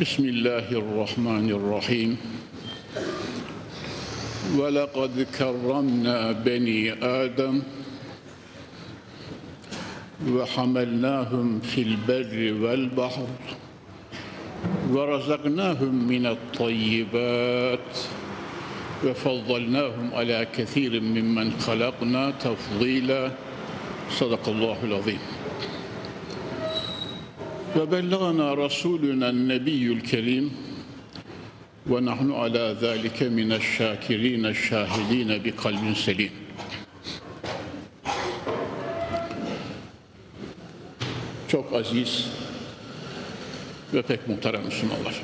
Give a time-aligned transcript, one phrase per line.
[0.00, 2.16] بسم الله الرحمن الرحيم.
[4.56, 7.62] ولقد كرمنا بني آدم
[10.24, 12.32] وحملناهم في البر
[12.64, 13.28] والبحر
[14.90, 17.92] ورزقناهم من الطيبات
[19.04, 23.30] وفضلناهم على كثير ممن خلقنا تفضيلا.
[24.10, 25.20] صدق الله العظيم.
[27.77, 30.51] وبلغنا رسولنا النبي الكريم
[31.89, 36.31] ونحن على ذلك من الشاكرين الشاهدين بقلب سليم
[41.47, 42.27] Çok aziz
[43.93, 45.23] ve pek muhterem Müslümanlar.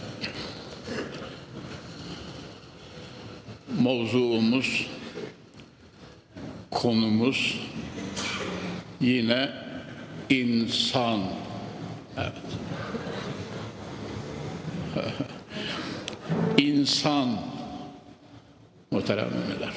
[3.79, 4.87] Mevzuumuz,
[6.71, 7.59] konumuz
[9.01, 9.49] yine
[10.29, 11.19] insan.
[12.16, 12.32] Evet.
[16.58, 17.28] İnsan
[18.90, 19.72] muhterem müminler.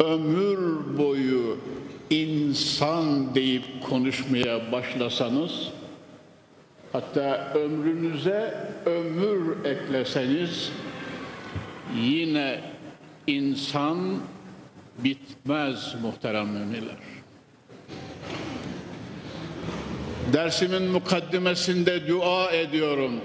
[0.00, 1.58] Ömür boyu
[2.10, 5.68] insan deyip konuşmaya başlasanız
[6.92, 10.72] hatta ömrünüze ömür ekleseniz
[11.96, 12.60] yine
[13.26, 14.18] insan
[14.98, 17.19] bitmez muhterem müminler.
[20.32, 23.20] Dersimin mukaddimesinde dua ediyorum.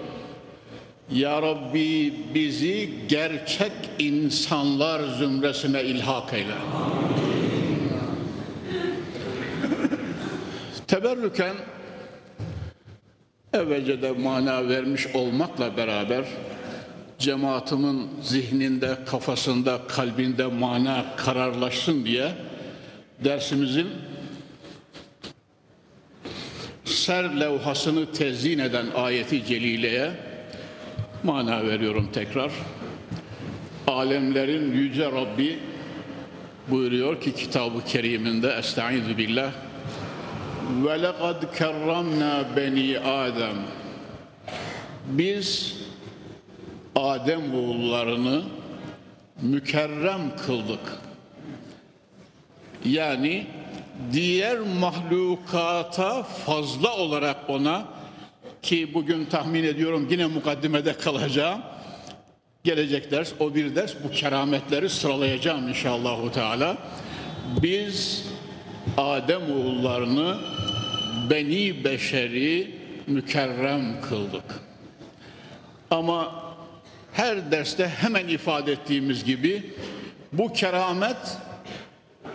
[1.12, 6.56] Ya Rabbi bizi gerçek insanlar zümresine ilhak eyle.
[10.88, 11.56] Teberrüken
[13.54, 16.26] evvelce de mana vermiş olmakla beraber
[17.20, 22.32] cemaatimin zihninde, kafasında, kalbinde mana kararlaşsın diye
[23.24, 23.88] dersimizin
[27.06, 30.12] ser levhasını tezyin eden ayeti celileye
[31.24, 32.52] mana veriyorum tekrar.
[33.88, 35.60] Alemlerin yüce Rabbi
[36.68, 39.52] buyuruyor ki kitabı keriminde Estaizu billah
[40.86, 43.58] ve lekad kerramna beni Adem
[45.08, 45.78] biz
[46.96, 48.44] Adem oğullarını
[49.42, 50.98] mükerrem kıldık.
[52.86, 53.48] Yani
[54.14, 57.86] diğer mahlukata fazla olarak ona
[58.62, 61.62] ki bugün tahmin ediyorum yine mukaddimede kalacağım.
[62.64, 66.78] Gelecek ders o bir ders bu kerametleri sıralayacağım inşallahu teala.
[67.62, 68.26] Biz
[68.98, 70.38] Adem oğullarını
[71.30, 72.76] beni beşeri
[73.08, 74.44] mükerrem kıldık.
[75.92, 76.46] Ama
[77.14, 79.74] her derste hemen ifade ettiğimiz gibi
[80.34, 81.18] bu keramet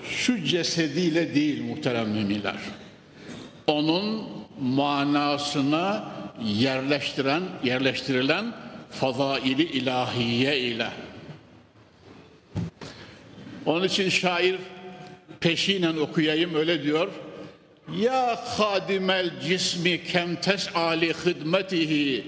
[0.05, 2.57] şu cesediyle değil muhterem müminler.
[3.67, 4.29] Onun
[4.61, 6.13] manasına
[6.45, 8.55] yerleştiren, yerleştirilen
[8.91, 10.89] fazaili ilahiye ile.
[13.67, 14.57] Onun için şair
[15.41, 17.09] peşinen okuyayım öyle diyor.
[17.99, 22.25] Ya hadimel cismi kem tes'ali hidmetihi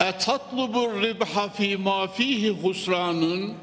[0.00, 3.54] etatlubur ribha fi ma fihi husranun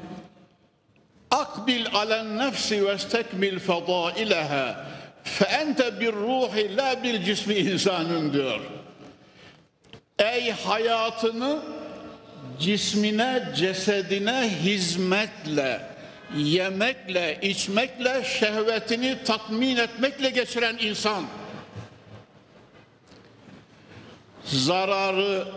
[1.32, 4.86] akbil alen nefsi ve stekmil fadaileha
[5.24, 8.60] fe ente bir ruhi la bil cismi insanın diyor.
[10.18, 11.58] Ey hayatını
[12.60, 15.80] cismine, cesedine hizmetle,
[16.36, 21.24] yemekle, içmekle, şehvetini tatmin etmekle geçiren insan.
[24.44, 25.48] Zararı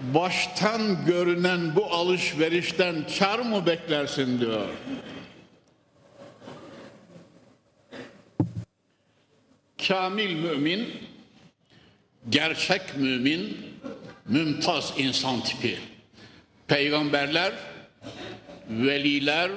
[0.00, 4.68] baştan görünen bu alışverişten kar mı beklersin diyor.
[9.88, 10.94] Kamil mümin,
[12.28, 13.56] gerçek mümin,
[14.26, 15.78] mümtaz insan tipi.
[16.66, 17.52] Peygamberler,
[18.70, 19.50] veliler,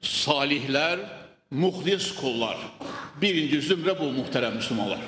[0.00, 1.00] salihler,
[1.50, 2.56] muhlis kullar.
[3.22, 4.98] Birinci zümre bu muhterem Müslümanlar.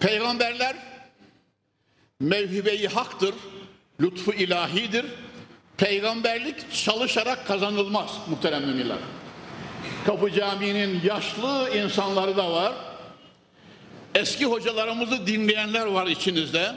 [0.00, 0.76] Peygamberler
[2.20, 3.34] mevhibe-i haktır,
[4.00, 5.06] lütfu ilahidir.
[5.76, 8.96] Peygamberlik çalışarak kazanılmaz muhterem müminler.
[10.06, 12.72] Kapı Camii'nin yaşlı insanları da var.
[14.14, 16.72] eski hocalarımızı dinleyenler var içinizde.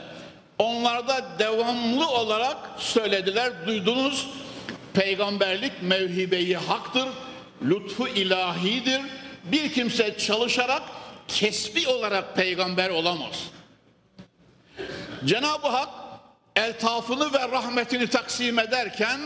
[0.58, 4.28] Onlar da devamlı olarak söylediler, duydunuz.
[4.94, 7.08] Peygamberlik mevhibeyi haktır,
[7.62, 9.00] lütfu ilahidir.
[9.44, 10.82] Bir kimse çalışarak
[11.28, 13.50] kesbi olarak peygamber olamaz.
[15.24, 15.88] Cenab-ı Hak
[16.56, 19.20] eltafını ve rahmetini taksim ederken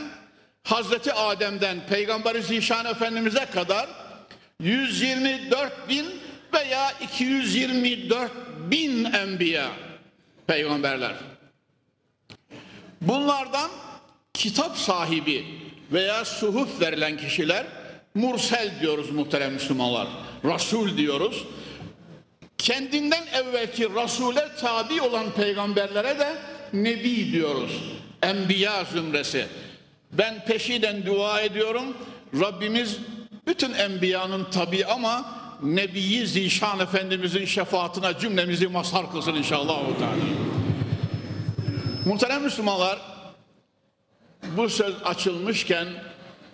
[0.65, 3.89] Hazreti Adem'den Peygamberi Zişan Efendimiz'e kadar
[4.61, 6.07] 124 bin
[6.55, 8.33] veya 224
[8.71, 9.71] bin enbiya
[10.47, 11.15] peygamberler.
[13.01, 13.71] Bunlardan
[14.35, 15.45] kitap sahibi
[15.93, 17.67] veya suhuf verilen kişiler
[18.15, 20.09] mursel diyoruz muhterem Müslümanlar.
[20.45, 21.45] Rasul diyoruz.
[22.65, 26.37] Kendinden evvelki Rasule tabi olan peygamberlere de
[26.73, 27.83] Nebi diyoruz.
[28.23, 29.47] Enbiya zümresi.
[30.13, 31.97] Ben peşinen dua ediyorum.
[32.41, 32.99] Rabbimiz
[33.47, 35.25] bütün enbiyanın tabi ama
[35.63, 39.83] Nebiyi Zişan Efendimizin şefaatine cümlemizi mazhar kılsın inşallah.
[42.07, 42.99] Muhterem Müslümanlar
[44.57, 45.89] bu söz açılmışken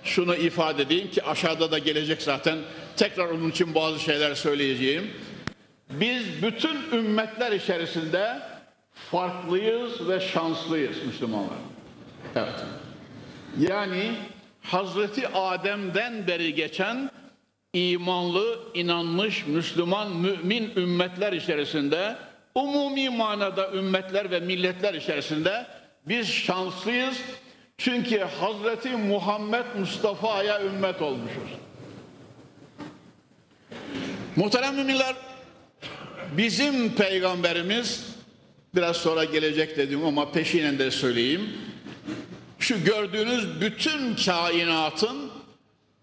[0.04, 2.58] şunu ifade edeyim ki aşağıda da gelecek zaten.
[2.96, 5.10] Tekrar onun için bazı şeyler söyleyeceğim.
[5.90, 8.38] Biz bütün ümmetler içerisinde
[8.94, 11.58] farklıyız ve şanslıyız Müslümanlar.
[12.36, 12.64] Evet.
[13.58, 14.12] Yani
[14.62, 17.10] Hazreti Adem'den beri geçen
[17.72, 22.16] imanlı, inanmış, Müslüman, mümin ümmetler içerisinde,
[22.54, 25.66] umumi manada ümmetler ve milletler içerisinde
[26.08, 27.18] biz şanslıyız.
[27.78, 31.50] Çünkü Hazreti Muhammed Mustafa'ya ümmet olmuşuz.
[34.36, 35.16] Muhterem müminler,
[36.36, 38.04] bizim peygamberimiz,
[38.74, 41.50] biraz sonra gelecek dedim ama peşinen de söyleyeyim.
[42.58, 45.30] Şu gördüğünüz bütün kainatın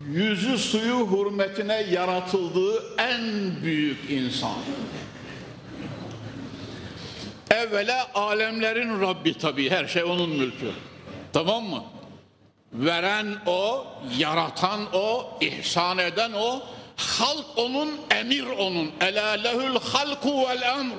[0.01, 3.21] yüzü suyu hürmetine yaratıldığı en
[3.63, 4.57] büyük insan.
[7.51, 10.71] Evvela alemlerin Rabbi tabii her şey onun mülkü.
[11.33, 11.83] Tamam mı?
[12.73, 13.87] Veren o,
[14.17, 16.63] yaratan o, ihsan eden o,
[16.97, 18.91] halk onun, emir onun.
[19.01, 20.93] Ela lehül halku vel emr.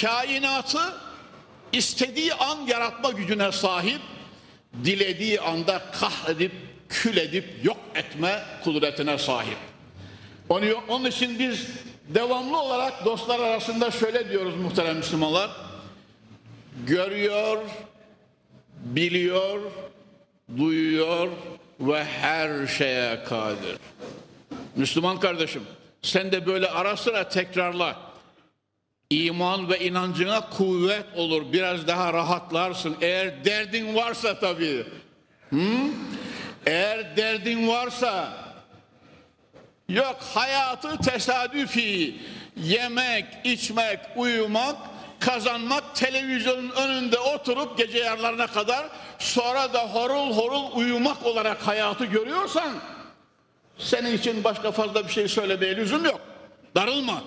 [0.00, 0.94] Kainatı
[1.72, 4.00] istediği an yaratma gücüne sahip,
[4.84, 6.52] dilediği anda kahredip,
[6.88, 9.58] kül edip, yok etme kudretine sahip.
[10.48, 11.66] Onu, onun için biz
[12.08, 15.50] devamlı olarak dostlar arasında şöyle diyoruz muhterem Müslümanlar.
[16.86, 17.58] Görüyor,
[18.84, 19.60] biliyor,
[20.56, 21.28] duyuyor
[21.80, 23.78] ve her şeye kadir.
[24.76, 25.62] Müslüman kardeşim
[26.02, 27.96] sen de böyle ara sıra tekrarla.
[29.10, 31.52] İman ve inancına kuvvet olur.
[31.52, 32.96] Biraz daha rahatlarsın.
[33.00, 34.84] Eğer derdin varsa tabii.
[35.50, 35.60] Hı?
[36.66, 38.32] Eğer derdin varsa
[39.88, 42.16] yok hayatı tesadüfi
[42.56, 44.76] yemek, içmek, uyumak,
[45.20, 48.86] kazanmak, televizyonun önünde oturup gece yarlarına kadar
[49.18, 52.72] sonra da horul horul uyumak olarak hayatı görüyorsan
[53.78, 56.20] senin için başka fazla bir şey söylemeye lüzum yok.
[56.76, 57.22] Darılma.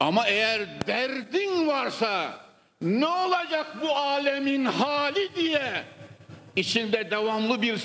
[0.00, 2.34] Ama eğer derdin varsa
[2.80, 5.84] ne olacak bu alemin hali diye
[6.56, 7.80] içinde devamlı bir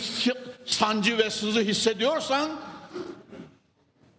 [0.65, 2.51] sancı ve sızı hissediyorsan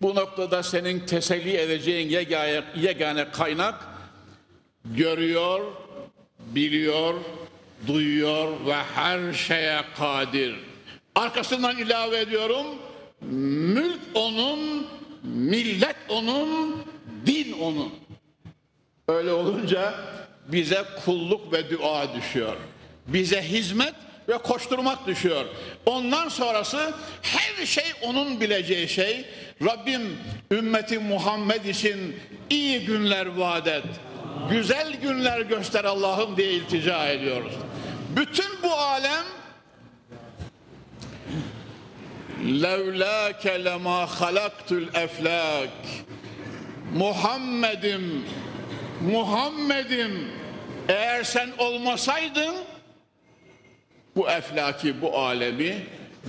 [0.03, 3.92] bu noktada senin teselli edeceğin yegane, yegane kaynak
[4.85, 5.61] görüyor,
[6.39, 7.15] biliyor,
[7.87, 10.55] duyuyor ve her şeye kadir.
[11.15, 12.67] Arkasından ilave ediyorum,
[13.21, 14.87] mülk onun,
[15.23, 16.83] millet onun,
[17.27, 17.93] din onun.
[19.09, 19.95] Öyle olunca
[20.49, 22.57] bize kulluk ve dua düşüyor.
[23.07, 23.95] Bize hizmet
[24.29, 25.45] ve koşturmak düşüyor.
[25.87, 29.25] Ondan sonrası her şey onun bileceği şey.
[29.65, 30.19] Rabbim
[30.51, 32.17] ümmeti Muhammed için
[32.51, 33.85] iyi günler vaat et.
[34.51, 37.53] Güzel günler göster Allah'ım diye iltica ediyoruz.
[38.17, 39.25] Bütün bu alem
[42.63, 45.71] levlâke lemâ halaktul eflâk
[46.95, 48.25] Muhammed'im
[49.13, 50.29] Muhammed'im
[50.89, 52.55] eğer sen olmasaydın
[54.17, 55.87] bu eflaki bu alemi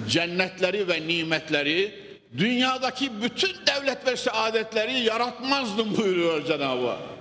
[0.10, 2.03] cennetleri ve nimetleri
[2.38, 7.12] dünyadaki bütün devlet ve saadetleri yaratmazdım buyuruyor Cenab-ı Hak.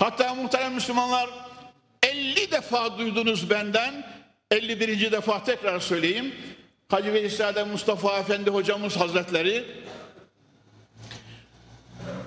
[0.00, 1.30] Hatta muhterem Müslümanlar
[2.02, 4.06] 50 defa duydunuz benden
[4.50, 5.12] 51.
[5.12, 6.34] defa tekrar söyleyeyim.
[6.88, 9.64] Hacı Veysade Mustafa Efendi hocamız hazretleri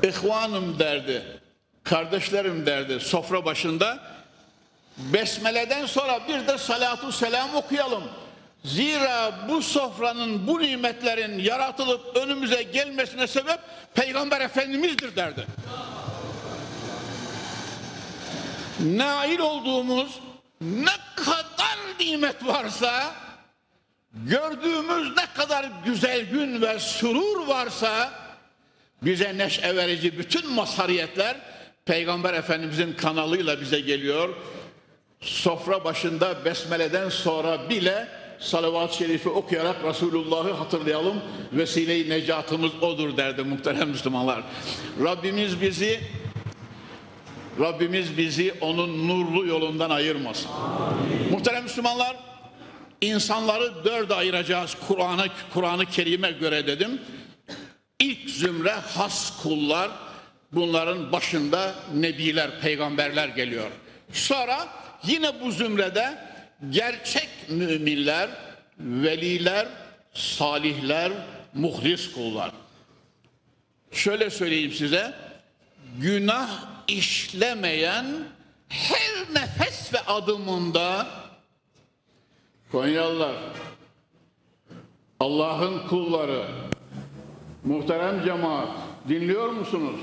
[0.04, 1.24] İhvanım derdi,
[1.84, 4.00] kardeşlerim derdi sofra başında.
[4.98, 8.04] Besmele'den sonra bir de salatu selam okuyalım.
[8.64, 13.60] Zira bu sofranın, bu nimetlerin yaratılıp önümüze gelmesine sebep
[13.94, 15.48] Peygamber Efendimiz'dir derdi.
[18.84, 20.20] Nail olduğumuz
[20.62, 23.16] ne kadar nimet varsa,
[24.14, 28.12] gördüğümüz ne kadar güzel gün ve surur varsa,
[29.02, 31.38] bize neşe verici bütün mazhariyetler
[31.86, 34.30] Peygamber Efendimizin kanalıyla bize geliyor.
[35.22, 38.08] Sofra başında besmeleden sonra bile
[38.40, 41.22] salavat-ı şerifi okuyarak Resulullah'ı hatırlayalım.
[41.54, 44.44] Vesile-i necatımız odur derdi muhterem Müslümanlar.
[45.04, 46.00] Rabbimiz bizi
[47.60, 50.50] Rabbimiz bizi onun nurlu yolundan ayırmasın.
[50.50, 51.32] Amin.
[51.32, 52.16] Muhterem Müslümanlar,
[53.02, 57.02] insanları dörde ayıracağız Kur'an'ı Kur'an-ı Kerim'e göre dedim.
[58.00, 59.92] İlk zümre has kullar,
[60.52, 63.72] bunların başında nebiler, peygamberler geliyor.
[64.14, 64.68] Sonra
[65.04, 66.18] yine bu zümrede
[66.70, 68.30] gerçek müminler,
[68.80, 69.68] veliler,
[70.14, 71.12] salihler,
[71.54, 72.52] muhlis kullar.
[73.92, 75.14] Şöyle söyleyeyim size,
[76.00, 78.06] günah işlemeyen
[78.70, 81.08] her nefes ve adımında
[82.74, 83.36] Konyalılar,
[85.20, 86.48] Allah'ın kulları,
[87.64, 88.70] muhterem cemaat
[89.10, 90.00] dinliyor musunuz?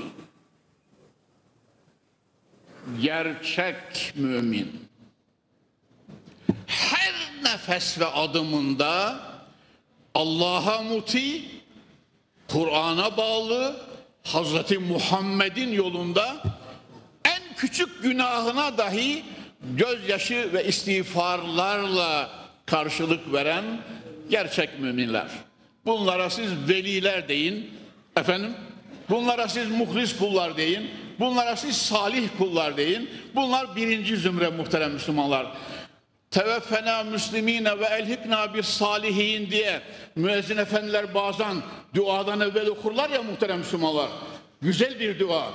[3.01, 4.89] Gerçek mümin.
[6.67, 9.19] Her nefes ve adımında
[10.15, 11.41] Allah'a muti,
[12.47, 13.87] Kur'an'a bağlı,
[14.23, 16.43] Hazreti Muhammed'in yolunda
[17.61, 19.23] küçük günahına dahi
[19.61, 22.29] gözyaşı ve istiğfarlarla
[22.65, 23.63] karşılık veren
[24.29, 25.27] gerçek müminler.
[25.85, 27.71] Bunlara siz veliler deyin.
[28.17, 28.53] Efendim?
[29.09, 30.89] Bunlara siz muhlis kullar deyin.
[31.19, 33.09] Bunlara siz salih kullar deyin.
[33.35, 35.47] Bunlar birinci zümre muhterem Müslümanlar.
[36.31, 39.81] Teveffena müslimine ve elhikna bir salihin diye
[40.15, 41.55] müezzin efendiler bazen
[41.95, 44.09] duadan evvel okurlar ya muhterem Müslümanlar.
[44.61, 45.51] Güzel bir dua.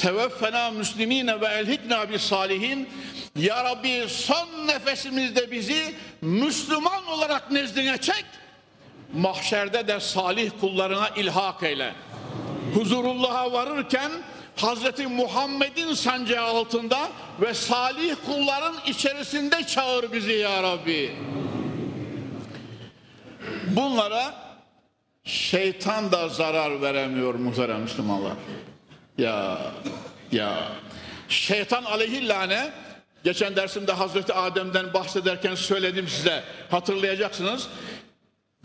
[0.00, 2.88] Teveffena müslimine ve elhikna bir salihin.
[3.36, 8.24] Ya Rabbi son nefesimizde bizi Müslüman olarak nezdine çek.
[9.14, 11.94] Mahşerde de salih kullarına ilhak eyle.
[12.74, 14.10] Huzurullah'a varırken
[14.56, 16.98] Hazreti Muhammed'in sancağı altında
[17.40, 21.16] ve salih kulların içerisinde çağır bizi ya Rabbi.
[23.66, 24.34] Bunlara
[25.24, 28.32] şeytan da zarar veremiyor muhterem Müslümanlar.
[29.20, 29.58] Ya
[30.32, 30.68] ya
[31.28, 32.70] şeytan aleyhillâne
[33.24, 37.68] geçen dersimde Hazreti Adem'den bahsederken söyledim size hatırlayacaksınız.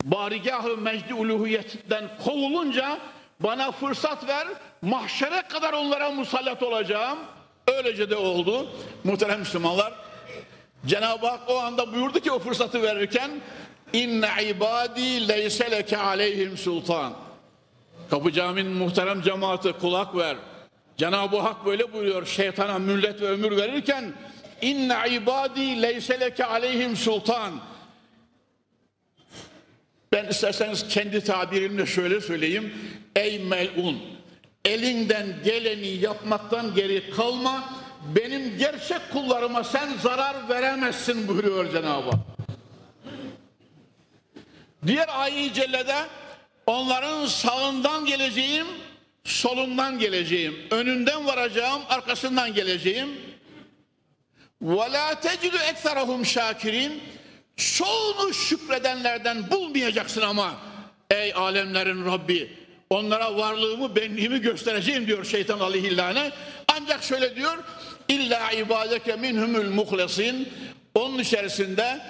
[0.04, 2.98] Barigahı mecdi uluhiyetinden kovulunca
[3.40, 4.48] bana fırsat ver
[4.82, 7.20] mahşere kadar onlara musallat olacağım.
[7.68, 8.70] Öylece de oldu.
[9.04, 9.94] Muhterem Müslümanlar
[10.86, 13.32] Cenab-ı Hak o anda buyurdu ki o fırsatı verirken
[13.94, 17.25] inne ibadi leyse leke aleyhim sultan
[18.10, 20.38] Kapı Camii'nin muhterem cemaati kulak ver.
[20.98, 24.14] Cenab-ı Hak böyle buyuruyor şeytana müllet ve ömür verirken
[24.62, 27.52] inne ibadi leyse leke aleyhim sultan
[30.16, 32.74] ben isterseniz kendi tabirimle şöyle söyleyeyim.
[33.16, 34.02] Ey melun,
[34.66, 37.64] elinden geleni yapmaktan geri kalma.
[38.16, 42.20] Benim gerçek kullarıma sen zarar veremezsin buyuruyor Cenab-ı Hak.
[44.88, 45.96] Diğer ayet-i cellede
[46.67, 48.67] onların sağından geleceğim,
[49.25, 53.09] solundan geleceğim, önünden varacağım, arkasından geleceğim.
[54.65, 56.93] وَلَا تَجِدُ اَكْثَرَهُمْ شَاكِرِينَ
[57.57, 60.55] Çoğunu şükredenlerden bulmayacaksın ama
[61.11, 62.51] ey alemlerin Rabbi
[62.91, 66.31] onlara varlığımı benliğimi göstereceğim diyor şeytan aleyhillâne
[66.69, 67.59] ancak şöyle diyor
[68.09, 70.49] illa ibadeke minhumul muhlesin
[70.95, 72.01] onun içerisinde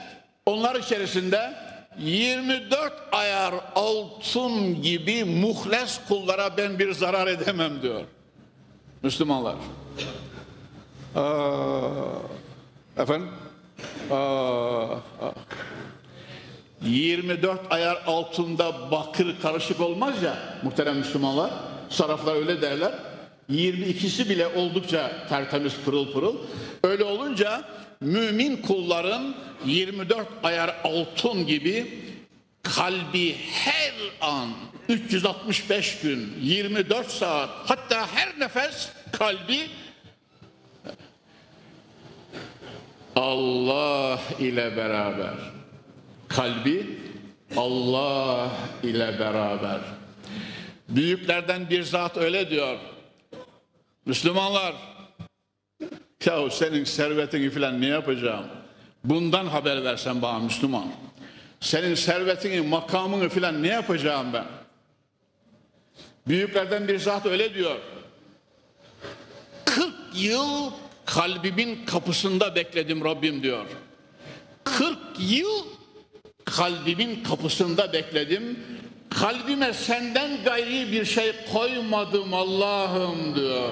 [0.46, 1.52] onlar içerisinde
[1.99, 8.01] 24 ayar altın gibi muhles kullara ben bir zarar edemem diyor
[9.03, 9.55] Müslümanlar
[11.15, 12.05] Aa,
[12.97, 13.29] efendim
[16.81, 21.51] 24 ayar altında bakır karışık olmaz ya muhterem Müslümanlar.
[21.89, 22.91] Saraflar öyle derler.
[23.51, 26.35] 22'si bile oldukça tertemiz pırıl pırıl.
[26.83, 27.61] Öyle olunca
[28.01, 29.35] mümin kulların
[29.65, 32.03] 24 ayar altın gibi
[32.63, 34.49] kalbi her an
[34.89, 39.59] 365 gün 24 saat hatta her nefes kalbi
[43.15, 45.33] Allah ile beraber.
[46.27, 46.99] Kalbi
[47.57, 48.49] Allah
[48.83, 49.79] ile beraber.
[50.89, 52.77] Büyüklerden bir zat öyle diyor.
[54.05, 54.75] Müslümanlar,
[56.27, 58.45] yahu senin servetini filan ne yapacağım?
[59.03, 60.87] Bundan haber versen bana Müslüman.
[61.59, 64.45] Senin servetini, makamını filan ne yapacağım ben?
[66.27, 67.75] Büyüklerden bir zat öyle diyor.
[69.65, 70.71] 40 yıl
[71.05, 73.65] kalbimin kapısında bekledim Rabbim diyor.
[74.63, 75.65] 40 yıl
[76.45, 78.59] kalbimin kapısında bekledim.
[79.09, 83.69] Kalbime senden gayri bir şey koymadım Allah'ım diyor.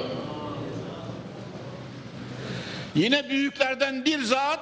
[2.95, 4.59] Yine büyüklerden bir zat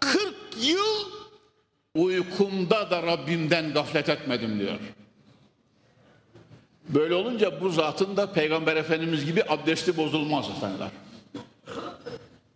[0.00, 1.10] 40 yıl
[1.94, 4.78] uykumda da Rabbimden gaflet etmedim diyor.
[6.88, 10.88] Böyle olunca bu zatın da Peygamber Efendimiz gibi abdesti bozulmaz efendiler.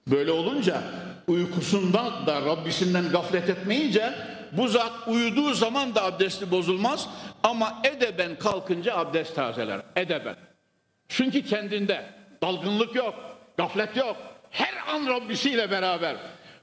[0.07, 0.83] Böyle olunca
[1.27, 4.15] uykusundan da Rabbisinden gaflet etmeyince
[4.53, 7.09] bu zat uyuduğu zaman da abdesti bozulmaz
[7.43, 9.81] ama edeben kalkınca abdest tazeler.
[9.97, 10.37] Edeben.
[11.09, 12.07] Çünkü kendinde
[12.43, 13.15] dalgınlık yok,
[13.57, 14.17] gaflet yok.
[14.53, 16.17] Her an Rabbisiyle beraber.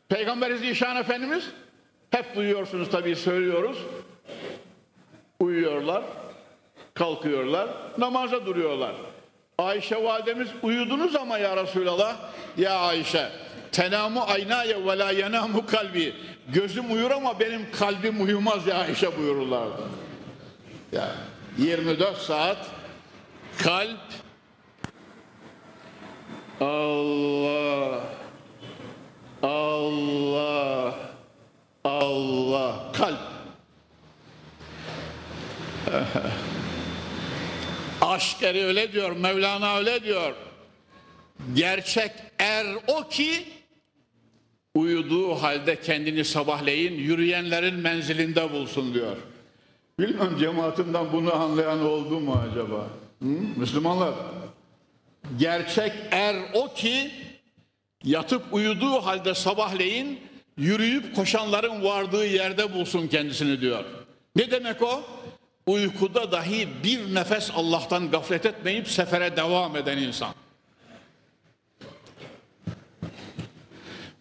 [0.09, 1.43] Peygamber Zişan Efendimiz
[2.11, 3.77] hep duyuyorsunuz tabii söylüyoruz.
[5.39, 6.03] Uyuyorlar,
[6.93, 8.95] kalkıyorlar, namaza duruyorlar.
[9.57, 12.15] Ayşe validemiz uyudunuz ama ya Resulallah
[12.57, 13.29] ya Ayşe
[13.71, 16.15] tenamu aynaya ve la yenamu kalbi
[16.53, 19.81] gözüm uyur ama benim kalbim uyumaz ya Ayşe buyururlardı.
[20.91, 21.15] Ya
[21.57, 22.57] 24 saat
[23.63, 23.99] kalp
[26.61, 28.01] Allah
[29.43, 30.95] Allah
[31.83, 33.19] Allah kalp
[38.01, 40.33] Aşkeri öyle diyor, Mevlana öyle diyor.
[41.53, 43.45] Gerçek er o ki
[44.75, 49.17] uyuduğu halde kendini sabahleyin yürüyenlerin menzilinde bulsun diyor.
[49.99, 52.87] Bilmem cemaatimden bunu anlayan oldu mu acaba?
[53.21, 53.59] Hı?
[53.59, 54.13] Müslümanlar.
[55.37, 57.11] Gerçek er o ki
[58.03, 60.19] yatıp uyuduğu halde sabahleyin
[60.57, 63.85] yürüyüp koşanların vardığı yerde bulsun kendisini diyor.
[64.35, 65.03] Ne demek o?
[65.65, 70.33] Uykuda dahi bir nefes Allah'tan gaflet etmeyip sefere devam eden insan.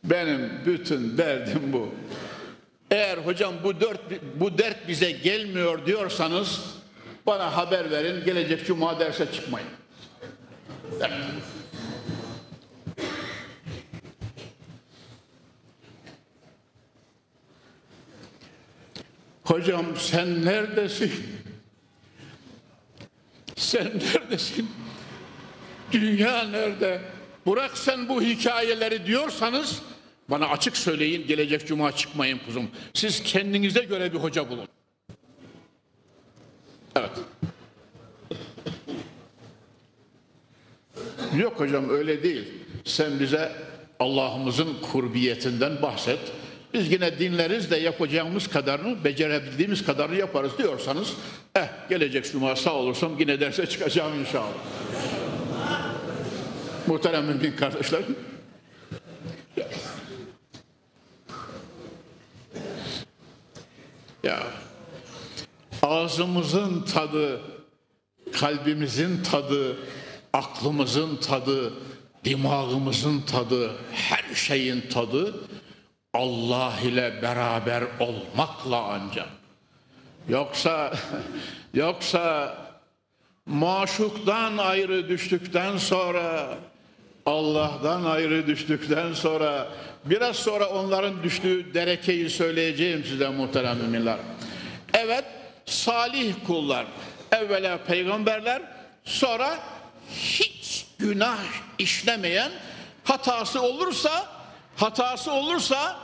[0.05, 1.95] Benim bütün derdim bu.
[2.91, 4.01] Eğer hocam bu dört
[4.35, 6.61] bu dert bize gelmiyor diyorsanız
[7.27, 8.25] bana haber verin.
[8.25, 9.78] Gelecek cuma derse çıkmayın.
[19.45, 21.13] Hocam sen neredesin?
[23.57, 24.71] Sen neredesin?
[25.93, 27.01] Dünya nerede?
[27.47, 29.83] Bırak sen bu hikayeleri diyorsanız
[30.29, 32.71] bana açık söyleyin gelecek cuma çıkmayın kuzum.
[32.95, 34.69] Siz kendinize göre bir hoca bulun.
[36.97, 37.11] Evet.
[41.39, 42.49] Yok hocam öyle değil.
[42.85, 43.53] Sen bize
[44.01, 46.19] Allah'ımızın kurbiyetinden bahset.
[46.75, 51.09] Biz yine dinleriz de yapacağımız kadarını, becerebildiğimiz kadarını yaparız diyorsanız,
[51.57, 54.53] eh gelecek cuma sağ olursam yine derse çıkacağım inşallah.
[56.87, 58.17] Muhterem mümin kardeşlerim.
[64.23, 64.43] Ya
[65.83, 67.41] ağzımızın tadı,
[68.33, 69.77] kalbimizin tadı,
[70.33, 71.73] aklımızın tadı,
[72.25, 75.35] dimağımızın tadı, her şeyin tadı
[76.15, 79.29] Allah ile beraber olmakla ancak.
[80.29, 80.93] Yoksa
[81.75, 82.57] yoksa
[83.47, 86.59] maşuktan ayrı düştükten sonra
[87.27, 89.69] Allah'tan ayrı düştükten sonra
[90.05, 94.17] biraz sonra onların düştüğü derekeyi söyleyeceğim size muhterem müminler.
[94.95, 95.25] Evet
[95.67, 96.87] salih kullar
[97.33, 98.63] evvela peygamberler
[99.05, 99.59] sonra
[100.11, 101.39] hiç günah
[101.79, 102.53] işlemeyen
[103.05, 104.27] hatası olursa
[104.77, 105.99] hatası olursa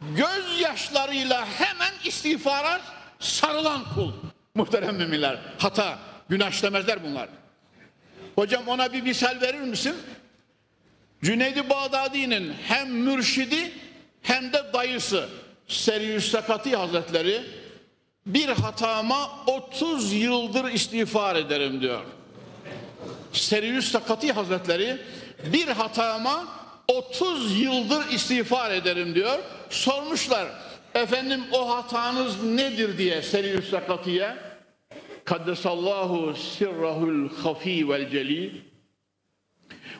[0.00, 2.80] gözyaşlarıyla hemen istiğfara
[3.18, 4.12] sarılan kul.
[4.54, 5.38] Muhterem müminler.
[5.58, 7.28] Hata, günah işlemezler bunlar.
[8.34, 9.96] Hocam ona bir misal verir misin?
[11.22, 13.72] Cüneydi Bağdadi'nin hem mürşidi
[14.22, 15.28] hem de dayısı
[15.68, 17.42] Seriüs Sakati Hazretleri
[18.26, 22.04] bir hatama 30 yıldır istiğfar ederim diyor.
[23.32, 24.98] Seriüs Sakati Hazretleri
[25.52, 26.48] bir hatama
[26.88, 29.38] 30 yıldır istiğfar ederim diyor.
[29.70, 30.48] Sormuşlar
[30.94, 34.36] efendim o hatanız nedir diye Seriüs Sakati'ye.
[35.24, 38.50] Kaddesallahu sirrahul hafi vel celil.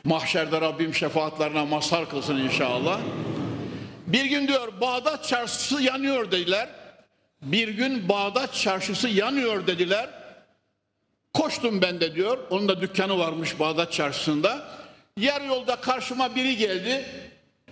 [0.03, 2.99] Mahşerde Rabbim şefaatlerine mazhar kılsın inşallah.
[4.07, 6.69] Bir gün diyor Bağdat çarşısı yanıyor dediler.
[7.41, 10.09] Bir gün Bağdat çarşısı yanıyor dediler.
[11.33, 12.37] Koştum ben de diyor.
[12.49, 14.67] Onun da dükkanı varmış Bağdat çarşısında.
[15.17, 17.05] Yarı yolda karşıma biri geldi.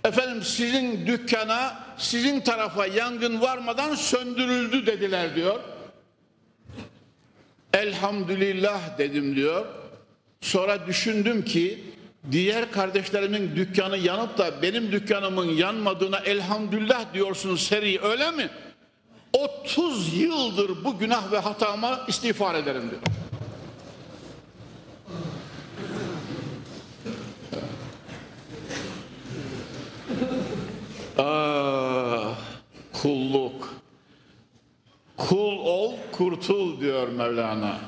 [0.04, 5.60] Efendim sizin dükkana, sizin tarafa yangın varmadan söndürüldü dediler diyor.
[7.74, 9.66] Elhamdülillah dedim diyor.
[10.40, 11.84] Sonra düşündüm ki
[12.32, 18.50] diğer kardeşlerimin dükkanı yanıp da benim dükkanımın yanmadığına elhamdülillah diyorsun seri öyle mi?
[19.32, 23.19] 30 yıldır bu günah ve hatama istiğfar ederim diyor.
[31.20, 32.34] Ah,
[32.92, 33.74] kulluk.
[35.16, 37.80] Kul ol, kurtul diyor Mevlana.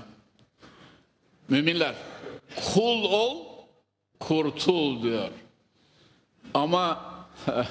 [1.49, 1.95] Müminler,
[2.75, 3.37] kul ol,
[4.21, 5.29] kurtul diyor.
[6.55, 7.14] Ama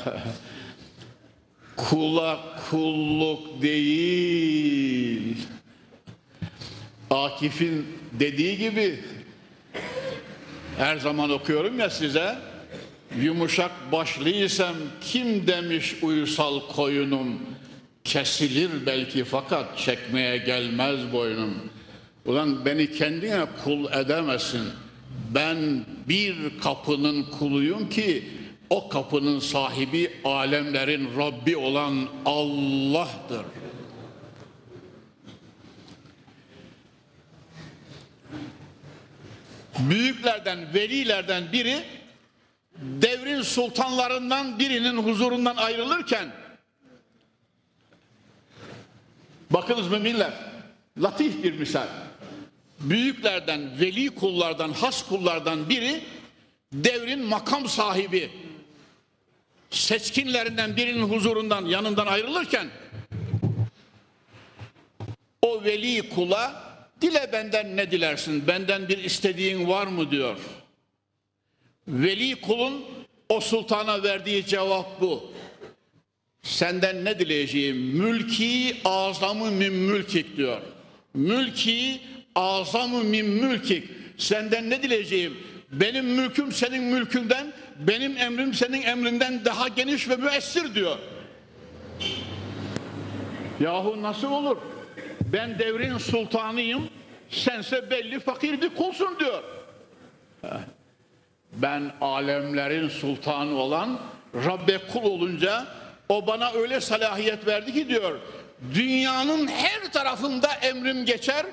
[1.76, 5.48] kula kulluk değil.
[7.10, 9.00] Akif'in dediği gibi
[10.78, 12.51] her zaman okuyorum ya size
[13.20, 17.40] yumuşak başlıysam kim demiş uysal koyunum
[18.04, 21.54] kesilir belki fakat çekmeye gelmez boynum.
[22.26, 24.64] Ulan beni kendine kul edemezsin.
[25.30, 28.24] Ben bir kapının kuluyum ki
[28.70, 33.46] o kapının sahibi alemlerin Rabbi olan Allah'tır.
[39.80, 41.78] Büyüklerden, velilerden biri
[42.82, 46.32] devrin sultanlarından birinin huzurundan ayrılırken
[49.50, 50.34] bakınız müminler
[50.98, 51.88] latif bir misal.
[52.80, 56.04] Büyüklerden veli kullardan has kullardan biri
[56.74, 58.32] devrin makam sahibi
[59.70, 62.68] seçkinlerinden birinin huzurundan yanından ayrılırken
[65.42, 68.48] o veli kula dile benden ne dilersin?
[68.48, 70.12] Benden bir istediğin var mı?
[70.12, 70.38] diyor
[71.88, 72.86] Veli kulun
[73.30, 75.32] o sultana verdiği cevap bu.
[76.42, 77.78] Senden ne dileyeceğim?
[77.78, 80.62] Mülki azamı min mülkik diyor.
[81.14, 82.02] Mülki
[82.36, 83.90] azamı min mülkik.
[84.18, 85.38] Senden ne dileyeceğim?
[85.72, 90.98] Benim mülküm senin mülkünden, benim emrim senin emrinden daha geniş ve müessir diyor.
[93.60, 94.58] Yahu nasıl olur?
[95.34, 96.90] Ben devrin sultanıyım,
[97.30, 99.44] sense belli fakir bir kulsun diyor
[101.54, 104.00] ben alemlerin sultanı olan
[104.36, 105.68] Rabbe kul olunca
[106.10, 108.20] o bana öyle salahiyet verdi ki diyor
[108.74, 111.46] dünyanın her tarafında emrim geçer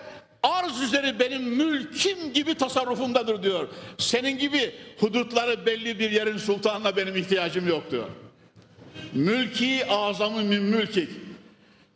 [0.42, 3.68] arz üzeri benim mülkim gibi tasarrufumdadır diyor.
[3.98, 8.08] Senin gibi hudutları belli bir yerin sultanına benim ihtiyacım yok diyor.
[9.12, 11.08] Mülki azamı min mülkik.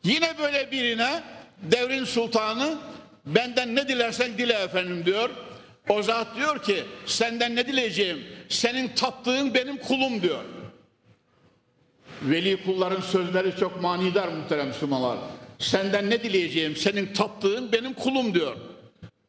[0.05, 1.23] Yine böyle birine
[1.63, 2.79] devrin sultanı
[3.27, 5.31] benden ne dilersen dile efendim diyor.
[5.89, 8.19] O zat diyor ki senden ne dileyeceğim?
[8.49, 10.45] Senin taptığın benim kulum diyor.
[12.23, 15.19] Veli kulların sözleri çok manidar muhterem Müslümanlar.
[15.59, 16.77] Senden ne dileyeceğim?
[16.77, 18.57] Senin taptığın benim kulum diyor.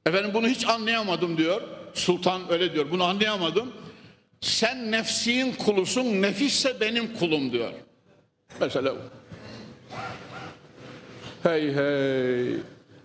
[0.06, 1.62] Efendim bunu hiç anlayamadım diyor.
[1.94, 2.92] Sultan öyle diyor.
[2.92, 3.74] Bunu anlayamadım.
[4.42, 7.72] Sen nefsin kulusun, nefisse benim kulum diyor.
[8.60, 8.94] Mesela
[11.44, 12.56] Hey hey.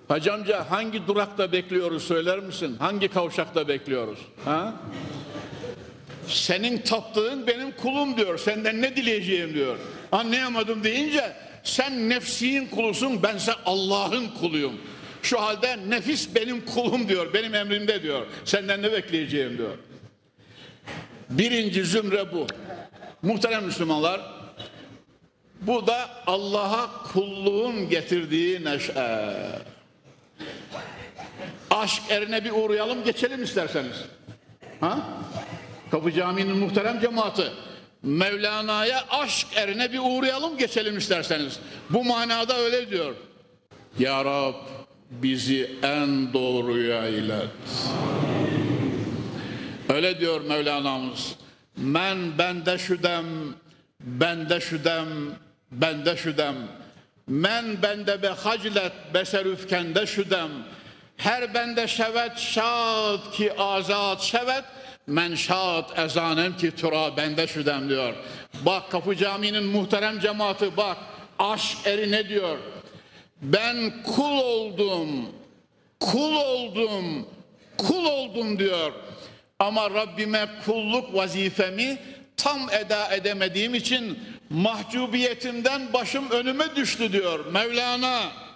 [0.09, 2.77] Hacı amca hangi durakta bekliyoruz söyler misin?
[2.79, 4.18] Hangi kavşakta bekliyoruz?
[4.44, 4.75] Ha?
[6.29, 8.38] Senin taptığın benim kulum diyor.
[8.38, 9.77] Senden ne dileyeceğim diyor.
[10.12, 11.33] Anlayamadım deyince
[11.64, 14.73] sen nefsin kulusun bense Allah'ın kuluyum.
[15.23, 17.35] Şu halde nefis benim kulum diyor.
[17.35, 18.27] Benim emrimde diyor.
[18.44, 19.75] Senden ne bekleyeceğim diyor.
[21.31, 22.47] Birinci zümre bu.
[23.23, 24.21] Muhterem Müslümanlar
[25.61, 28.92] bu da Allah'a kulluğun getirdiği neşe.
[31.79, 33.97] Aşk erine bir uğrayalım geçelim isterseniz.
[34.81, 34.99] Ha?
[35.91, 37.51] Kapı Camii'nin muhterem cemaati.
[38.03, 41.61] Mevlana'ya aşk erine bir uğrayalım geçelim isterseniz.
[41.91, 43.14] Bu manada öyle diyor.
[43.99, 44.55] Ya Rab
[45.11, 47.49] bizi en doğruya ilet.
[49.88, 51.35] Öyle diyor Mevlana'mız.
[51.77, 53.25] Men bende şüdem,
[54.01, 55.09] bende şüdem,
[55.73, 56.55] bende şüdem.
[57.29, 60.51] Men bende be haclet beserüfkende şüdem.
[61.18, 64.64] Her bende şevet şad ki azat şevet.
[65.07, 68.14] Men şad ezanem ki tura bende şüdem diyor.
[68.54, 70.96] Bak Kapı Camii'nin muhterem cemaati bak.
[71.38, 72.59] Aşk eri ne diyor?
[73.42, 75.09] Ben kul oldum.
[76.00, 77.26] Kul oldum.
[77.76, 78.92] Kul oldum diyor.
[79.59, 81.98] Ama Rabbime kulluk vazifemi
[82.37, 84.18] tam eda edemediğim için
[84.50, 88.48] mahcubiyetimden başım önüme düştü diyor Mevlana.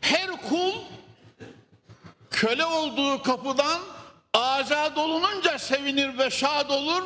[0.00, 0.72] Her kul
[2.30, 3.80] köle olduğu kapıdan
[4.34, 7.02] azad olununca sevinir ve şad olur.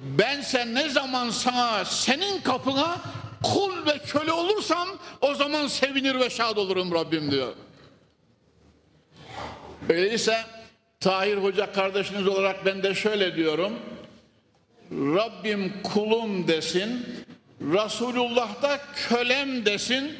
[0.00, 3.00] Bense ne zaman sana senin kapına
[3.42, 4.88] kul ve köle olursam
[5.20, 7.52] o zaman sevinir ve şad olurum Rabbim diyor.
[9.88, 10.44] Öyleyse
[11.00, 13.72] Tahir Hoca kardeşiniz olarak ben de şöyle diyorum.
[14.90, 17.06] Rabbim kulum desin,
[17.60, 20.16] Resulullah da kölem desin.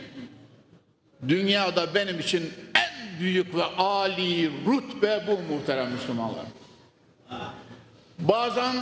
[1.28, 6.44] Dünyada benim için en büyük ve âli rütbe bu muhterem Müslümanlar.
[8.18, 8.76] Bazen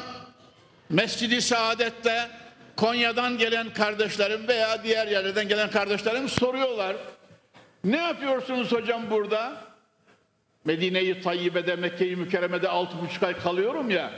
[0.89, 2.29] Mescidi Saadet'te
[2.77, 6.97] Konya'dan gelen kardeşlerim veya diğer yerlerden gelen kardeşlerim soruyorlar.
[7.85, 9.57] Ne yapıyorsunuz hocam burada?
[10.65, 14.11] Medine-i Tayyibe'de, Mekke-i Mükerreme'de altı buçuk ay kalıyorum ya.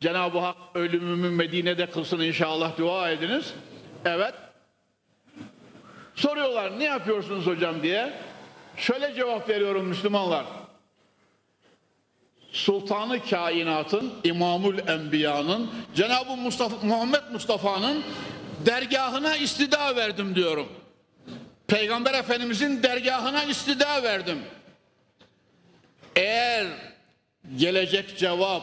[0.00, 3.54] Cenab-ı Hak ölümümü Medine'de kılsın inşallah dua ediniz.
[4.04, 4.34] Evet.
[6.20, 8.12] Soruyorlar ne yapıyorsunuz hocam diye.
[8.76, 10.44] Şöyle cevap veriyorum Müslümanlar.
[12.52, 18.04] Sultanı kainatın, İmamul Enbiya'nın, Cenab-ı Mustafa, Muhammed Mustafa'nın
[18.66, 20.68] dergahına istida verdim diyorum.
[21.66, 24.38] Peygamber Efendimizin dergahına istida verdim.
[26.16, 26.66] Eğer
[27.56, 28.62] gelecek cevap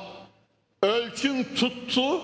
[0.83, 2.21] ölçün tuttu,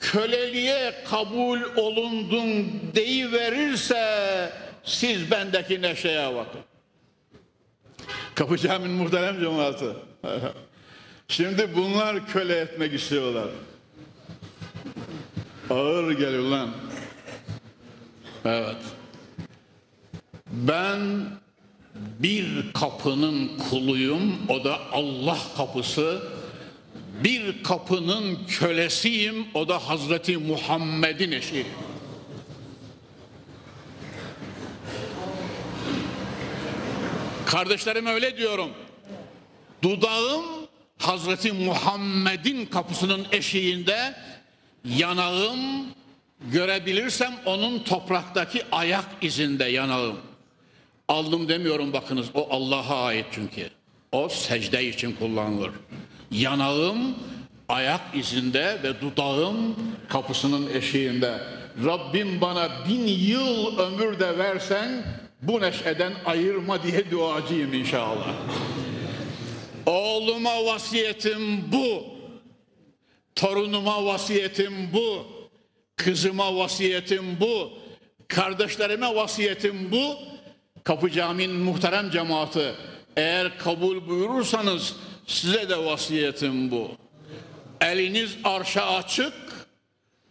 [0.00, 6.60] köleliğe kabul olundun deyiverirse siz bendeki neşeye bakın.
[8.34, 9.86] Kapı Camii'nin muhterem cemaati.
[11.28, 13.48] Şimdi bunlar köle etmek istiyorlar.
[15.70, 16.70] Ağır geliyor lan.
[18.44, 18.76] Evet.
[20.50, 21.00] Ben
[21.96, 26.22] bir kapının kuluyum, o da Allah kapısı.
[27.24, 31.66] Bir kapının kölesiyim, o da Hazreti Muhammed'in eşi.
[37.46, 38.70] Kardeşlerime öyle diyorum.
[39.82, 40.44] Dudağım
[40.98, 44.14] Hazreti Muhammed'in kapısının eşiğinde,
[44.84, 45.60] yanağım
[46.52, 50.16] görebilirsem onun topraktaki ayak izinde yanağım.
[51.08, 53.70] Aldım demiyorum bakınız o Allah'a ait çünkü.
[54.12, 55.70] O secde için kullanılır.
[56.30, 57.14] Yanağım
[57.68, 59.76] ayak izinde ve dudağım
[60.08, 61.40] kapısının eşiğinde.
[61.84, 65.04] Rabbim bana bin yıl ömür de versen
[65.48, 68.34] bu neşeden ayırma diye duacıyım inşallah.
[69.86, 72.04] Oğluma vasiyetim bu.
[73.34, 75.26] Torunuma vasiyetim bu.
[75.96, 77.72] Kızıma vasiyetim bu.
[78.28, 80.16] Kardeşlerime vasiyetim bu.
[80.84, 82.74] Kapı Camii'nin muhterem cemaati
[83.16, 86.90] eğer kabul buyurursanız size de vasiyetim bu.
[87.80, 89.32] Eliniz arşa açık,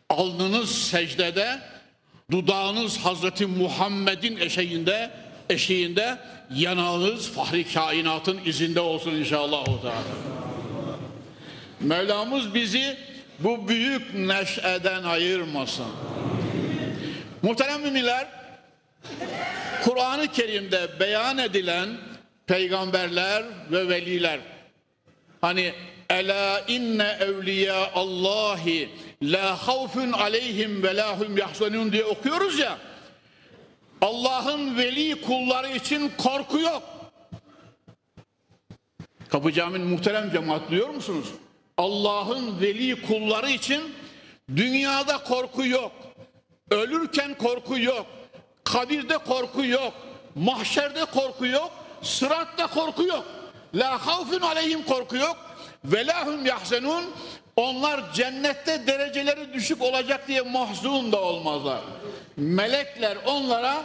[0.10, 1.60] alnınız secdede,
[2.32, 5.12] dudağınız Hazreti Muhammed'in eşeğinde,
[5.50, 6.18] eşiğinde,
[6.56, 9.66] yanağınız fahri kainatın izinde olsun inşallah.
[11.80, 12.98] Mevlamız bizi
[13.40, 15.86] bu büyük neşeden ayırmasın.
[17.42, 18.28] Muhterem müminler,
[19.84, 21.90] Kur'an-ı Kerim'de beyan edilen
[22.48, 24.40] peygamberler ve veliler
[25.42, 25.74] hani
[26.10, 28.90] ela inne evliya Allahi
[29.22, 32.78] la havfun aleyhim ve la hum yahzanun diye okuyoruz ya
[34.02, 36.84] Allah'ın veli kulları için korku yok.
[39.30, 41.28] Kapı Camii'nin muhterem cemaat duyuyor musunuz?
[41.78, 43.82] Allah'ın veli kulları için
[44.56, 45.92] dünyada korku yok.
[46.72, 48.06] Ölürken korku yok.
[48.64, 49.94] Kabirde korku yok.
[50.36, 51.72] Mahşerde korku yok.
[52.02, 53.26] Sıratta korku yok.
[53.76, 55.38] La havfun aleyhim korku yok.
[55.92, 57.06] Ve lahum yahzenun
[57.56, 61.82] onlar cennette dereceleri düşük olacak diye mahzun da olmazlar.
[62.38, 63.84] Melekler onlara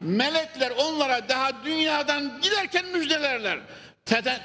[0.00, 3.58] melekler onlara daha dünyadan giderken müjdelerler.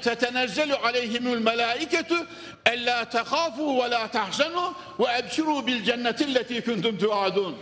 [0.02, 2.26] Tetenezzelu aleyhimul melaiketu
[2.66, 7.56] ella tehafu ve la tahzenu ve ebşiru bil cennetilleti kuntum tuadun.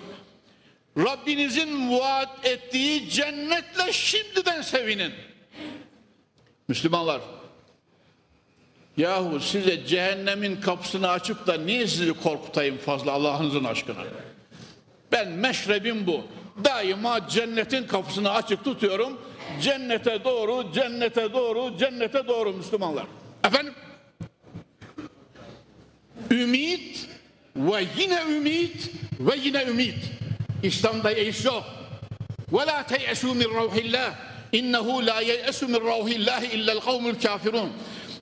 [0.98, 5.12] Rabbinizin vaat ettiği cennetle şimdiden sevinin.
[6.68, 7.20] Müslümanlar,
[8.96, 14.04] yahu size cehennemin kapısını açıp da niye sizi korkutayım fazla Allah'ınızın aşkına?
[15.12, 16.24] Ben meşrebim bu.
[16.64, 19.20] Daima cennetin kapısını açık tutuyorum.
[19.62, 23.06] Cennete doğru, cennete doğru, cennete doğru Müslümanlar.
[23.44, 23.74] Efendim?
[26.30, 27.08] Ümit
[27.56, 29.98] ve yine ümit ve yine ümit.
[30.62, 31.64] İslam'da yeis yok.
[32.52, 34.14] Ve la teyesu min ruhillah.
[34.52, 37.72] İnnehu la yeyesu min ruhillah illel kavmul kafirun.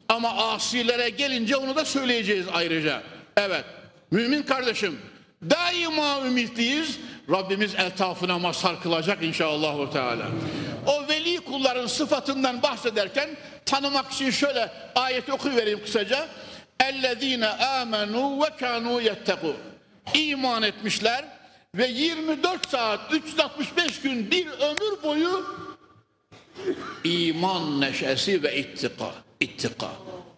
[0.10, 3.04] Ama asilere gelince onu da söyleyeceğiz ayrıca.
[3.38, 3.66] Evet.
[4.12, 5.00] Mümin kardeşim
[5.50, 7.00] daima ümitliyiz.
[7.32, 9.92] Rabbimiz eltafına mazhar kılacak inşallah.
[9.92, 10.28] Teala.
[10.88, 13.30] O veli kulların sıfatından bahsederken
[13.66, 16.28] tanımak için şöyle ayet okuyuvereyim kısaca.
[16.80, 19.56] اَلَّذ۪ينَ آمَنُوا وَكَانُوا يَتَّقُونَ
[20.14, 21.26] İman etmişler
[21.76, 25.46] ve 24 saat 365 gün bir ömür boyu
[27.04, 29.12] iman neşesi ve ittika.
[29.45, 29.91] ittika.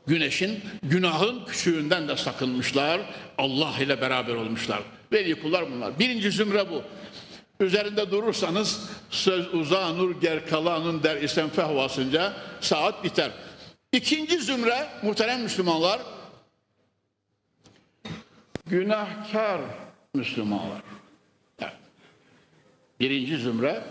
[0.07, 3.01] Güneşin, günahın küçüğünden de sakınmışlar.
[3.39, 4.83] Allah ile beraber olmuşlar.
[5.13, 5.99] Veli kullar bunlar.
[5.99, 6.83] Birinci zümre bu.
[7.61, 13.31] Üzerinde durursanız söz uzanur gerkalanın der isem fehvasınca saat biter.
[13.93, 16.01] İkinci zümre muhterem Müslümanlar
[18.67, 19.61] günahkar
[20.15, 20.83] Müslümanlar.
[23.01, 23.85] Birinci zümre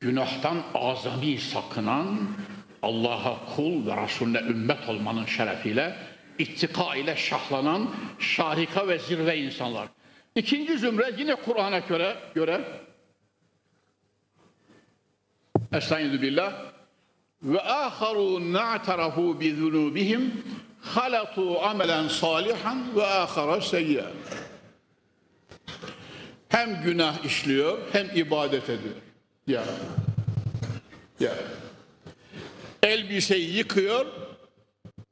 [0.00, 2.18] günahtan azami sakınan
[2.82, 5.96] Allah'a kul ve Resulüne ümmet olmanın şerefiyle
[6.38, 9.88] ittika ile şahlanan şarika ve zirve insanlar.
[10.34, 12.60] İkinci zümre yine Kur'an'a göre, göre
[15.72, 16.52] Estaizu billah
[17.42, 20.44] ve aharu na'tarafu bi zunubihim
[20.82, 24.12] halatu amelen salihan ve ahara seyyi'en
[26.48, 28.94] hem günah işliyor hem ibadet ediyor.
[29.46, 29.64] Ya.
[31.20, 31.32] Ya.
[32.82, 34.06] Elbiseyi yıkıyor,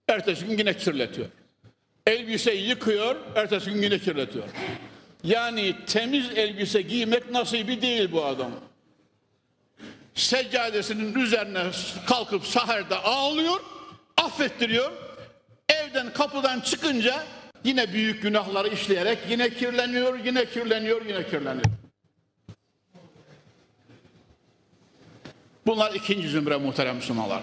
[0.09, 1.29] ertesi gün yine kirletiyor.
[2.07, 4.45] Elbiseyi yıkıyor, ertesi gün yine kirletiyor.
[5.25, 8.51] Yani temiz elbise giymek nasibi değil bu adam.
[10.15, 11.65] Seccadesinin üzerine
[12.07, 13.61] kalkıp saherde ağlıyor,
[14.17, 14.93] affettiriyor.
[15.69, 17.23] Evden kapıdan çıkınca
[17.65, 21.67] yine büyük günahları işleyerek yine kirleniyor, yine kirleniyor, yine kirleniyor.
[25.67, 27.43] Bunlar ikinci zümre muhterem Müslümanlar.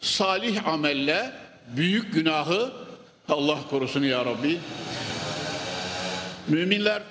[0.00, 1.32] Salih amelle
[1.76, 2.72] büyük günahı
[3.28, 4.58] Allah korusun ya Rabbi.
[6.48, 7.02] Müminler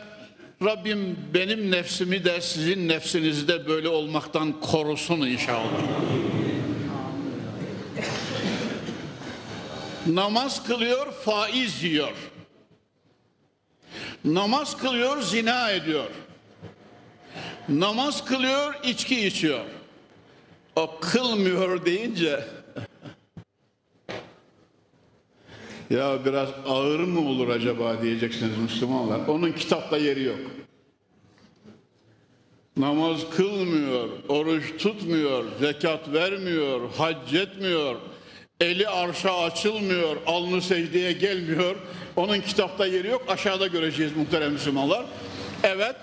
[0.63, 5.81] Rabbim benim nefsimi de sizin nefsinizi de böyle olmaktan korusun inşallah.
[10.07, 12.13] Namaz kılıyor, faiz yiyor.
[14.25, 16.09] Namaz kılıyor, zina ediyor.
[17.69, 19.65] Namaz kılıyor, içki içiyor.
[20.75, 22.43] O kılmıyor deyince
[25.89, 29.27] ya biraz ağır mı olur acaba diyeceksiniz Müslümanlar.
[29.27, 30.39] Onun kitapta yeri yok.
[32.77, 37.95] Namaz kılmıyor, oruç tutmuyor, zekat vermiyor, hac etmiyor,
[38.61, 41.75] eli arşa açılmıyor, alnı secdeye gelmiyor.
[42.15, 43.25] Onun kitapta yeri yok.
[43.27, 45.05] Aşağıda göreceğiz muhterem Müslümanlar.
[45.63, 45.95] Evet,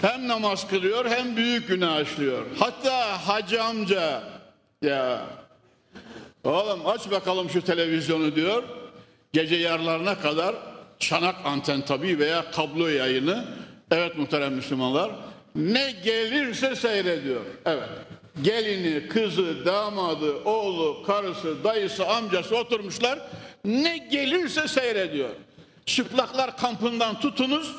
[0.00, 2.42] hem namaz kılıyor hem büyük günah işliyor.
[2.58, 4.22] Hatta hacı amca
[4.82, 5.26] ya
[6.46, 8.62] oğlum aç bakalım şu televizyonu diyor.
[9.32, 10.54] Gece yarlarına kadar
[10.98, 13.44] çanak anten tabi veya kablo yayını.
[13.90, 15.10] Evet muhterem Müslümanlar.
[15.54, 17.40] Ne gelirse seyrediyor.
[17.66, 17.88] Evet.
[18.42, 23.18] Gelini, kızı, damadı, oğlu, karısı, dayısı, amcası oturmuşlar.
[23.64, 25.30] Ne gelirse seyrediyor.
[25.86, 27.74] Çıplaklar kampından tutunuz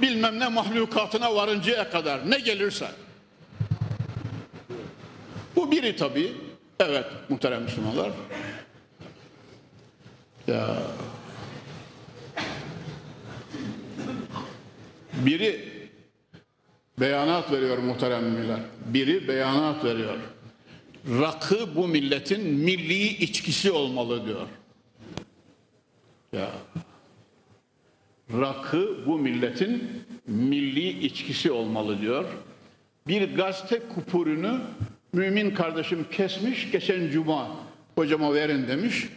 [0.00, 2.86] bilmem ne mahlukatına varıncaya kadar ne gelirse.
[5.56, 6.32] Bu biri tabii.
[6.80, 8.12] Evet muhterem Müslümanlar.
[10.46, 10.76] Ya
[15.12, 15.68] biri
[17.00, 18.60] beyanat veriyor muhterem müminler.
[18.86, 20.16] Biri beyanat veriyor.
[21.08, 24.48] Rakı bu milletin milli içkisi olmalı diyor.
[26.32, 26.50] Ya
[28.32, 32.24] rakı bu milletin milli içkisi olmalı diyor.
[33.08, 34.60] Bir gazete kupurunu
[35.16, 37.48] mümin kardeşim kesmiş geçen cuma
[37.94, 39.08] hocama verin demiş.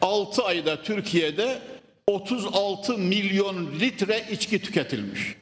[0.00, 1.58] 6 ayda Türkiye'de
[2.06, 5.34] 36 milyon litre içki tüketilmiş.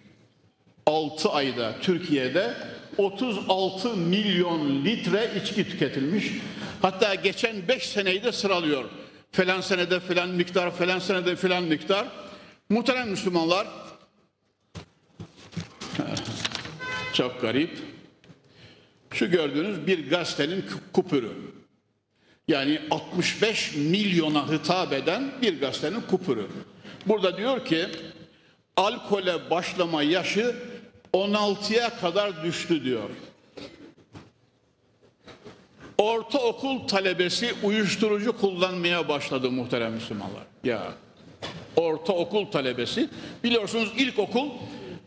[0.86, 2.54] 6 ayda Türkiye'de
[2.98, 6.32] 36 milyon litre içki tüketilmiş.
[6.82, 8.84] Hatta geçen 5 seneyi de sıralıyor.
[9.32, 12.06] Falan senede falan miktar, falan senede falan miktar.
[12.68, 13.66] Muhterem Müslümanlar,
[17.12, 17.91] çok garip.
[19.14, 21.30] Şu gördüğünüz bir gazetenin kupürü.
[22.48, 26.46] Yani 65 milyona hitap eden bir gazetenin kupürü.
[27.06, 27.86] Burada diyor ki
[28.76, 30.56] alkole başlama yaşı
[31.12, 33.10] 16'ya kadar düştü diyor.
[35.98, 40.42] Ortaokul talebesi uyuşturucu kullanmaya başladı muhterem Müslümanlar.
[40.64, 40.92] Ya
[41.76, 43.08] ortaokul talebesi.
[43.44, 44.48] Biliyorsunuz ilkokul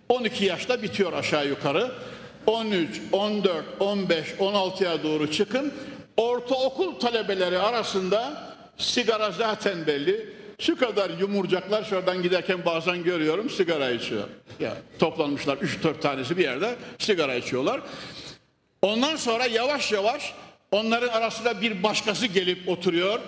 [0.10, 1.92] 12 yaşta bitiyor aşağı yukarı.
[2.48, 5.74] 13, 14, 15, 16'ya doğru çıkın.
[6.18, 10.30] Ortaokul talebeleri arasında sigara zaten belli.
[10.60, 14.24] Şu kadar yumurcaklar şuradan giderken bazen görüyorum sigara içiyor.
[14.60, 17.82] Ya toplanmışlar 3-4 tanesi bir yerde sigara içiyorlar.
[18.82, 20.34] Ondan sonra yavaş yavaş
[20.72, 23.20] onların arasında bir başkası gelip oturuyor.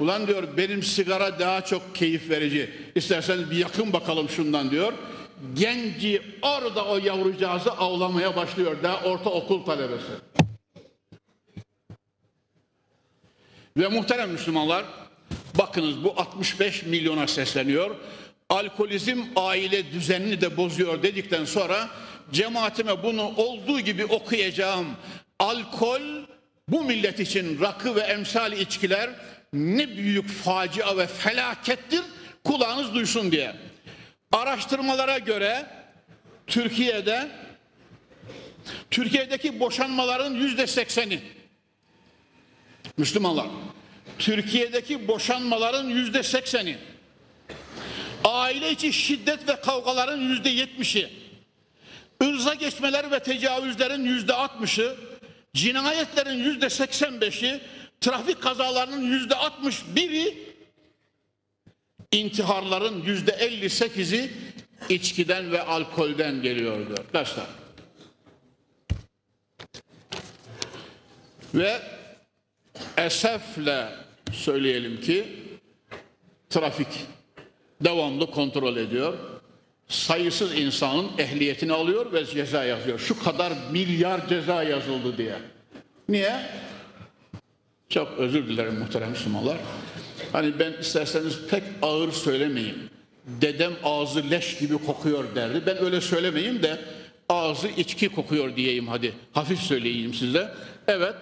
[0.00, 2.70] Ulan diyor benim sigara daha çok keyif verici.
[2.94, 4.92] İsterseniz bir yakın bakalım şundan diyor.
[5.54, 8.76] Genci orada o yavrucağızı avlamaya başlıyor.
[8.82, 10.12] Daha ortaokul talebesi.
[13.76, 14.84] Ve muhterem Müslümanlar
[15.58, 17.96] bakınız bu 65 milyona sesleniyor.
[18.48, 21.88] Alkolizm aile düzenini de bozuyor dedikten sonra
[22.32, 24.86] cemaatime bunu olduğu gibi okuyacağım.
[25.38, 26.00] Alkol
[26.68, 29.10] bu millet için rakı ve emsal içkiler
[29.52, 32.02] ne büyük facia ve felakettir
[32.44, 33.69] kulağınız duysun diye.
[34.32, 35.66] Araştırmalara göre
[36.46, 37.28] Türkiye'de
[38.90, 41.20] Türkiye'deki boşanmaların yüzde sekseni
[42.96, 43.46] Müslümanlar.
[44.18, 46.78] Türkiye'deki boşanmaların yüzde sekseni
[48.24, 51.10] aile içi şiddet ve kavgaların yüzde yetmişi
[52.22, 54.96] ırza geçmeler ve tecavüzlerin yüzde altmışı
[55.54, 57.60] cinayetlerin yüzde seksen beşi
[58.00, 60.49] trafik kazalarının yüzde altmış biri
[62.12, 64.30] intiharların yüzde elli sekizi
[64.88, 66.98] içkiden ve alkolden geliyor diyor.
[66.98, 67.46] Arkadaşlar.
[71.54, 71.82] Ve
[72.96, 73.88] esefle
[74.32, 75.24] söyleyelim ki
[76.50, 76.88] trafik
[77.80, 79.18] devamlı kontrol ediyor.
[79.88, 82.98] Sayısız insanın ehliyetini alıyor ve ceza yazıyor.
[82.98, 85.34] Şu kadar milyar ceza yazıldı diye.
[86.08, 86.40] Niye?
[87.88, 89.56] Çok özür dilerim muhterem Müslümanlar.
[90.32, 92.90] Hani ben isterseniz pek ağır söylemeyeyim.
[93.26, 95.62] Dedem ağzı leş gibi kokuyor derdi.
[95.66, 96.78] Ben öyle söylemeyeyim de
[97.28, 99.12] ağzı içki kokuyor diyeyim hadi.
[99.32, 100.48] Hafif söyleyeyim size.
[100.88, 101.14] Evet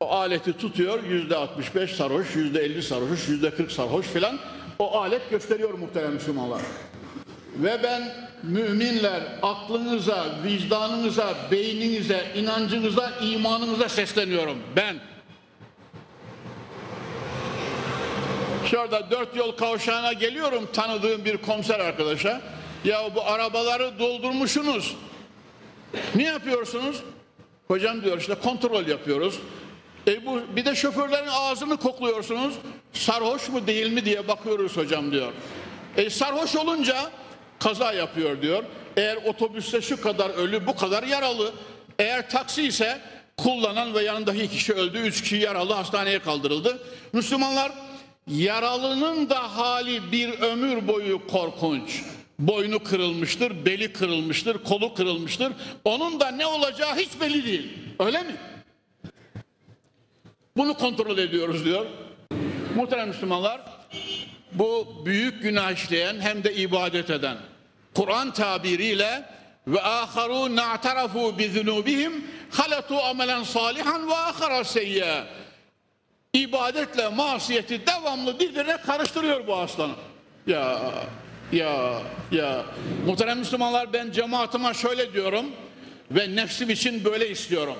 [0.00, 4.38] o aleti tutuyor yüzde 65 sarhoş, yüzde 50 sarhoş, yüzde 40 sarhoş filan.
[4.78, 6.62] O alet gösteriyor muhterem Müslümanlar.
[7.56, 14.58] Ve ben müminler aklınıza, vicdanınıza, beyninize, inancınıza, imanınıza sesleniyorum.
[14.76, 14.96] Ben
[18.72, 22.40] Şurada dört yol kavşağına geliyorum tanıdığım bir komiser arkadaşa.
[22.84, 24.96] Ya bu arabaları doldurmuşsunuz.
[26.14, 27.02] Ne yapıyorsunuz?
[27.68, 29.38] Hocam diyor işte kontrol yapıyoruz.
[30.08, 32.54] E bu bir de şoförlerin ağzını kokluyorsunuz.
[32.92, 35.32] Sarhoş mu değil mi diye bakıyoruz hocam diyor.
[35.96, 36.96] E sarhoş olunca
[37.58, 38.64] kaza yapıyor diyor.
[38.96, 41.52] Eğer otobüste şu kadar ölü bu kadar yaralı.
[41.98, 43.00] Eğer taksi ise
[43.36, 44.98] kullanan ve yanındaki kişi öldü.
[44.98, 46.78] Üç kişi yaralı hastaneye kaldırıldı.
[47.12, 47.72] Müslümanlar
[48.26, 52.02] yaralının da hali bir ömür boyu korkunç.
[52.38, 55.52] Boynu kırılmıştır, beli kırılmıştır, kolu kırılmıştır.
[55.84, 57.78] Onun da ne olacağı hiç belli değil.
[57.98, 58.36] Öyle mi?
[60.56, 61.86] Bunu kontrol ediyoruz diyor.
[62.76, 63.60] Muhterem Müslümanlar,
[64.52, 67.36] bu büyük günah işleyen hem de ibadet eden.
[67.94, 69.24] Kur'an tabiriyle
[69.66, 75.26] ve aharu na'tarafu bi zunubihim halatu amelen salihan ve ahara seyya.
[76.34, 79.92] İbadetle masiyeti devamlı birbirine karıştırıyor bu aslanı.
[80.46, 80.80] Ya
[81.52, 82.64] ya ya
[83.06, 85.46] muhterem Müslümanlar ben cemaatime şöyle diyorum
[86.10, 87.76] ve nefsim için böyle istiyorum.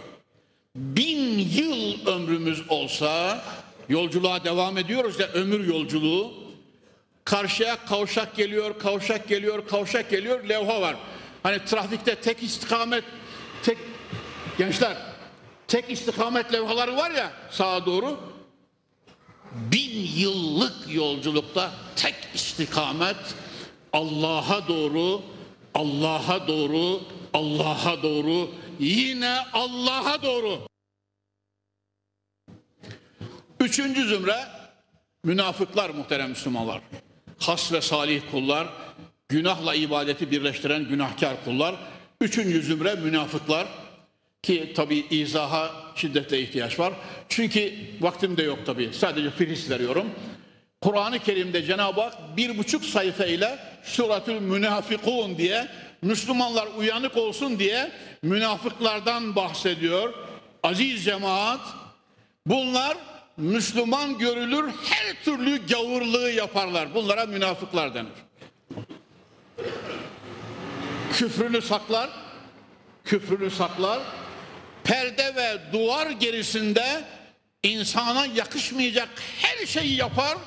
[0.76, 3.42] Bin yıl ömrümüz olsa
[3.88, 6.34] yolculuğa devam ediyoruz ya ömür yolculuğu
[7.24, 10.96] karşıya kavşak geliyor, kavşak geliyor, kavşak geliyor, levha var.
[11.42, 13.04] Hani trafikte tek istikamet,
[13.62, 13.78] tek
[14.58, 14.96] gençler,
[15.68, 18.31] tek istikamet levhaları var ya sağa doğru.
[19.54, 23.16] Bin yıllık yolculukta tek istikamet
[23.92, 25.22] Allah'a doğru,
[25.74, 27.00] Allah'a doğru,
[27.34, 30.58] Allah'a doğru, yine Allah'a doğru.
[33.60, 34.48] Üçüncü zümre
[35.24, 36.80] münafıklar muhterem Müslümanlar.
[37.38, 38.68] Has ve salih kullar,
[39.28, 41.74] günahla ibadeti birleştiren günahkar kullar.
[42.20, 43.68] Üçüncü zümre münafıklar
[44.42, 46.92] ki tabi izaha şiddetle ihtiyaç var.
[47.28, 48.90] Çünkü vaktim de yok tabi.
[48.92, 50.06] Sadece firis veriyorum.
[50.80, 55.68] Kur'an-ı Kerim'de Cenab-ı Hak bir buçuk sayfa ile Suratül Münafikun diye
[56.02, 60.14] Müslümanlar uyanık olsun diye münafıklardan bahsediyor.
[60.62, 61.60] Aziz cemaat
[62.46, 62.96] bunlar
[63.36, 66.94] Müslüman görülür her türlü gavurluğu yaparlar.
[66.94, 68.12] Bunlara münafıklar denir.
[71.12, 72.10] Küfrünü saklar,
[73.04, 74.00] küfrünü saklar,
[74.84, 77.04] perde ve duvar gerisinde
[77.62, 79.08] insana yakışmayacak
[79.38, 80.38] her şeyi yapar,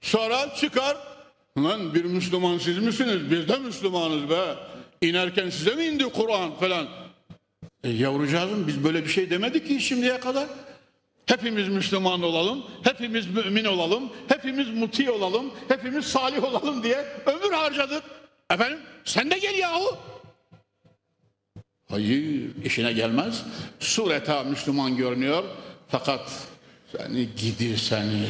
[0.00, 0.96] sonra çıkar,
[1.58, 3.30] lan bir Müslüman siz misiniz?
[3.30, 4.54] Biz de Müslümanız be.
[5.00, 6.88] İnerken size mi indi Kur'an falan?
[7.84, 10.48] E yavrucağızım biz böyle bir şey demedik ki şimdiye kadar.
[11.26, 18.02] Hepimiz Müslüman olalım, hepimiz mümin olalım, hepimiz muti olalım, hepimiz salih olalım diye ömür harcadık.
[18.50, 19.96] Efendim sen de gel yahu.
[21.92, 23.42] Hayır işine gelmez.
[23.80, 25.44] Sureta Müslüman görünüyor
[25.88, 26.30] fakat
[26.96, 28.26] seni gidi seni.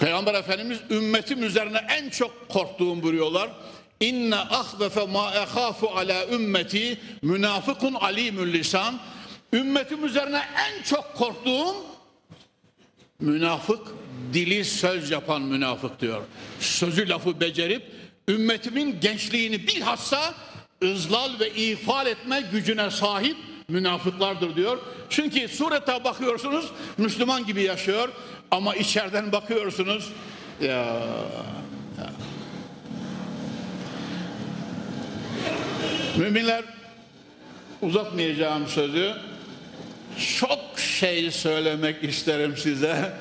[0.00, 3.50] Peygamber Efendimiz ümmetim üzerine en çok korktuğum buyuruyorlar.
[4.00, 8.98] İnne ahvefe ma ehafu ala ümmeti münafıkun alimül lisan.
[9.52, 11.74] Ümmetim üzerine en çok korktuğum
[13.20, 13.80] münafık
[14.32, 16.22] dili söz yapan münafık diyor.
[16.60, 17.82] Sözü lafı becerip
[18.28, 20.34] ümmetimin gençliğini bilhassa
[20.82, 23.36] ızlal ve ifade etme gücüne sahip
[23.68, 24.78] münafıklardır diyor.
[25.10, 28.08] Çünkü surete bakıyorsunuz Müslüman gibi yaşıyor
[28.50, 30.12] ama içeriden bakıyorsunuz
[30.60, 30.68] ya,
[31.98, 32.10] ya.
[36.16, 36.64] Müminler
[37.82, 39.14] uzatmayacağım sözü
[40.38, 43.12] çok şey söylemek isterim size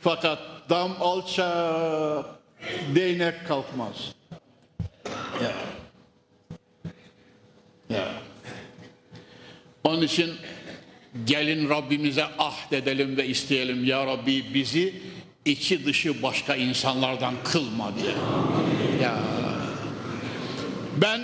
[0.00, 0.38] fakat
[0.70, 2.24] dam alçak
[2.94, 4.14] değnek kalkmaz.
[5.42, 5.79] Ya.
[7.90, 8.12] Ya.
[9.84, 10.30] Onun için
[11.24, 14.94] gelin Rabbimize ahdedelim ve isteyelim ya Rabbi bizi
[15.44, 18.12] içi dışı başka insanlardan kılma diye.
[19.02, 19.18] Ya.
[20.96, 21.20] Ben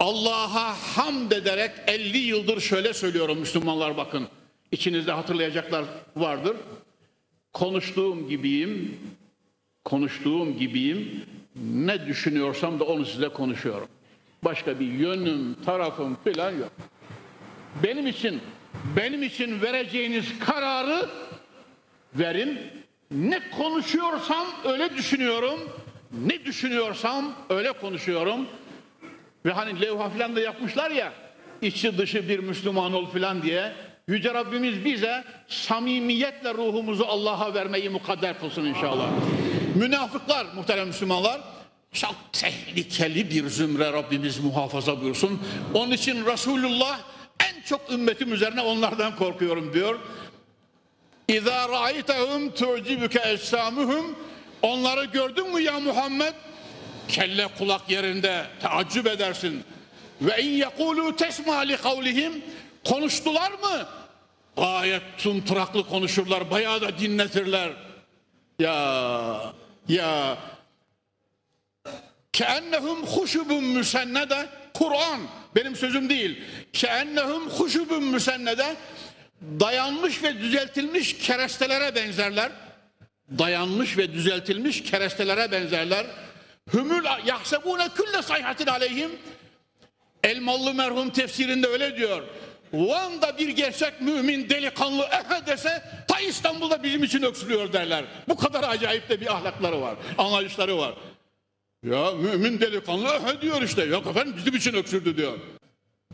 [0.00, 4.28] Allah'a hamd ederek 50 yıldır şöyle söylüyorum Müslümanlar bakın.
[4.72, 5.84] İçinizde hatırlayacaklar
[6.16, 6.56] vardır.
[7.52, 8.98] Konuştuğum gibiyim,
[9.84, 11.24] konuştuğum gibiyim.
[11.74, 13.88] Ne düşünüyorsam da onu size konuşuyorum.
[14.44, 16.72] Başka bir yönüm, tarafım falan yok.
[17.82, 18.40] Benim için
[18.96, 21.08] benim için vereceğiniz kararı
[22.14, 22.58] verin.
[23.10, 25.60] Ne konuşuyorsam öyle düşünüyorum.
[26.26, 28.46] Ne düşünüyorsam öyle konuşuyorum.
[29.46, 31.12] Ve hani levha falan da yapmışlar ya
[31.62, 33.72] içi dışı bir Müslüman ol falan diye.
[34.08, 39.08] Yüce Rabbimiz bize samimiyetle ruhumuzu Allah'a vermeyi mukadder kılsın inşallah.
[39.74, 41.40] Münafıklar muhterem Müslümanlar
[41.92, 45.42] çok tehlikeli bir zümre Rabbimiz muhafaza buyursun.
[45.74, 47.00] Onun için Resulullah
[47.40, 49.98] en çok ümmetim üzerine onlardan korkuyorum diyor.
[51.28, 54.16] İza ra'aytehum tu'cibuke ecsamuhum
[54.62, 56.34] Onları gördün mü ya Muhammed?
[57.08, 59.64] Kelle kulak yerinde teaccüp edersin.
[60.22, 62.44] Ve in yekulu tesma li kavlihim
[62.84, 63.86] konuştular mı?
[64.56, 66.50] Gayet tunturaklı konuşurlar.
[66.50, 67.72] Bayağı da dinletirler.
[68.58, 69.52] Ya
[69.88, 70.38] ya
[72.32, 75.20] keennehum huşubun müsennede Kur'an
[75.56, 76.42] benim sözüm değil.
[76.72, 78.76] Keennehum huşubun müsennede
[79.42, 82.52] dayanmış ve düzeltilmiş kerestelere benzerler.
[83.38, 86.06] Dayanmış ve düzeltilmiş kerestelere benzerler.
[86.72, 89.10] Hümül yahsebune külle sayhatin aleyhim.
[90.24, 92.22] Elmalı merhum tefsirinde öyle diyor.
[92.72, 98.04] Van'da bir gerçek mümin delikanlı ehe dese ta İstanbul'da bizim için öksürüyor derler.
[98.28, 100.94] Bu kadar acayip de bir ahlakları var, anlayışları var.
[101.86, 103.82] Ya mümin delikanlı ehe diyor işte.
[103.84, 105.38] Yok efendim bizim için öksürdü diyor.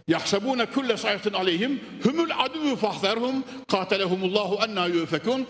[0.09, 5.47] Yahsebune kulle sayhatin aleyhim humul aduvü fahzerhum katelehumullahu enna yufekun.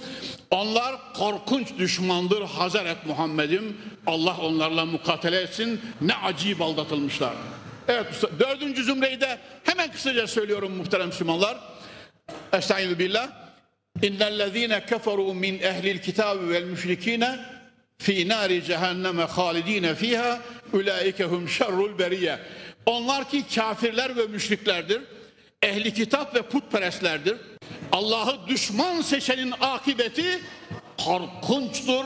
[0.51, 3.77] Onlar korkunç düşmandır hazır et Muhammed'im.
[4.07, 5.81] Allah onlarla mukatele etsin.
[6.01, 7.35] Ne acayip aldatılmışlar.
[7.89, 8.07] Evet
[8.39, 11.59] dördüncü zümreyi de hemen kısaca söylüyorum muhterem Müslümanlar.
[12.53, 13.29] Estaizu billah.
[14.03, 17.54] İnnellezîne keferû min ehlil kitâbi vel müşrikîne
[18.05, 20.41] fi nari cehenneme halidine fiha
[20.73, 22.39] ulaikehum şerrul beriye.
[22.87, 25.03] Onlar ki kafirler ve müşriklerdir.
[25.63, 27.37] Ehli kitap ve putperestlerdir.
[27.93, 30.41] Allah'ı düşman seçenin akıbeti
[31.05, 32.05] korkunçtur.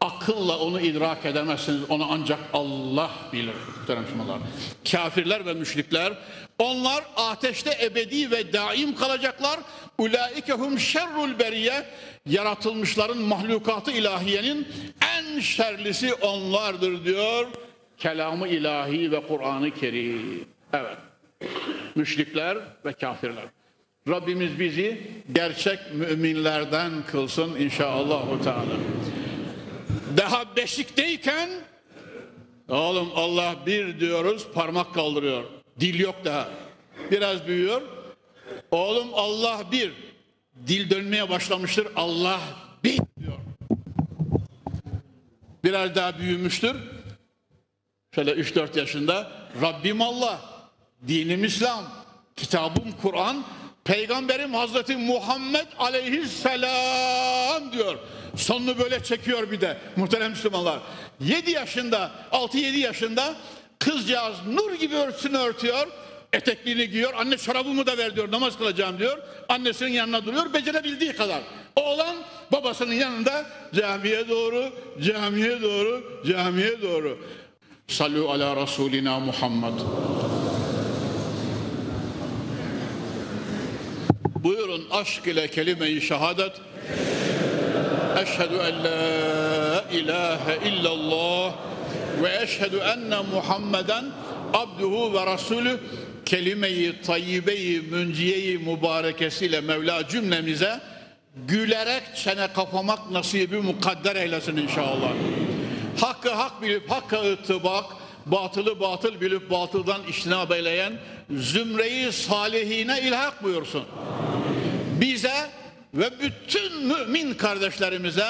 [0.00, 1.90] Akılla onu idrak edemezsiniz.
[1.90, 3.54] Onu ancak Allah bilir.
[4.90, 6.12] Kafirler ve müşrikler
[6.58, 9.60] onlar ateşte ebedi ve daim kalacaklar.
[9.98, 11.86] Ulaikehum şerrul beriye
[12.26, 14.68] yaratılmışların mahlukatı ilahiyenin
[15.16, 17.46] en şerlisi onlardır diyor.
[17.98, 20.44] Kelamı ilahi ve Kur'an-ı Kerim.
[20.72, 20.96] Evet.
[21.94, 23.44] Müşrikler ve kafirler.
[24.08, 28.42] Rabbimiz bizi gerçek müminlerden kılsın inşallah.
[28.44, 28.76] Teala.
[30.16, 31.50] Daha beşikteyken
[32.68, 35.44] oğlum Allah bir diyoruz parmak kaldırıyor.
[35.80, 36.48] Dil yok daha.
[37.10, 37.82] Biraz büyüyor.
[38.70, 39.92] Oğlum Allah bir.
[40.66, 41.88] Dil dönmeye başlamıştır.
[41.96, 42.40] Allah
[42.84, 43.38] bir diyor.
[45.64, 46.76] Biraz daha büyümüştür.
[48.14, 50.40] Şöyle 3-4 yaşında Rabbim Allah,
[51.08, 51.84] dinim İslam,
[52.36, 53.44] kitabım Kur'an,
[53.84, 57.98] peygamberim Hazreti Muhammed aleyhisselam diyor.
[58.36, 60.78] Sonunu böyle çekiyor bir de muhterem Müslümanlar.
[61.20, 63.34] 7 yaşında, 6-7 yaşında
[63.78, 65.86] kızcağız nur gibi örtüsünü örtüyor.
[66.32, 67.14] Etekliğini giyiyor.
[67.16, 68.32] Anne çorabımı da ver diyor.
[68.32, 69.18] Namaz kılacağım diyor.
[69.48, 70.52] Annesinin yanına duruyor.
[70.52, 71.40] Becerebildiği kadar.
[71.76, 72.16] Oğlan
[72.52, 74.72] babasının yanında camiye doğru,
[75.02, 77.18] camiye doğru, camiye doğru.
[77.88, 79.80] Sallu ala Resulina Muhammed.
[84.44, 86.52] Buyurun aşk ile kelime-i şehadet.
[88.22, 91.52] Eşhedü en la ilahe illallah
[92.22, 94.04] ve eşhedü enne Muhammeden
[94.54, 95.80] abduhu ve rasulü
[96.26, 100.80] kelime-i tayyibe-i münciye-i mübarekesiyle Mevla cümlemize
[101.36, 105.12] gülerek çene kapamak nasibi mukadder eylesin inşallah.
[106.00, 107.84] Hakkı hak bilip hakka ıttibak,
[108.26, 110.92] batılı batıl bilip batıldan iştinab eyleyen
[111.30, 113.84] zümreyi salihine ilhak buyursun.
[115.00, 115.50] Bize
[115.94, 118.26] ve bütün mümin kardeşlerimize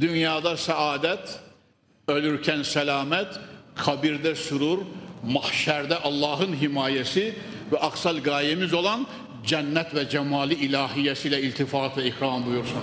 [0.00, 1.38] dünyada saadet,
[2.08, 3.28] ölürken selamet,
[3.74, 4.78] kabirde sürur,
[5.24, 7.34] mahşerde Allah'ın himayesi
[7.72, 9.06] ve aksal gayemiz olan
[9.46, 12.80] cennet ve cemali ilahiyesiyle iltifat ve ikram buyursun.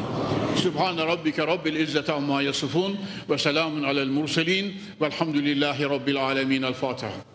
[0.56, 2.98] Sübhane Rabbike Rabbil İzzete amma yasifun
[3.30, 6.62] ve selamun alel murselin velhamdülillahi Rabbil alemin.
[6.62, 7.28] El Fatiha.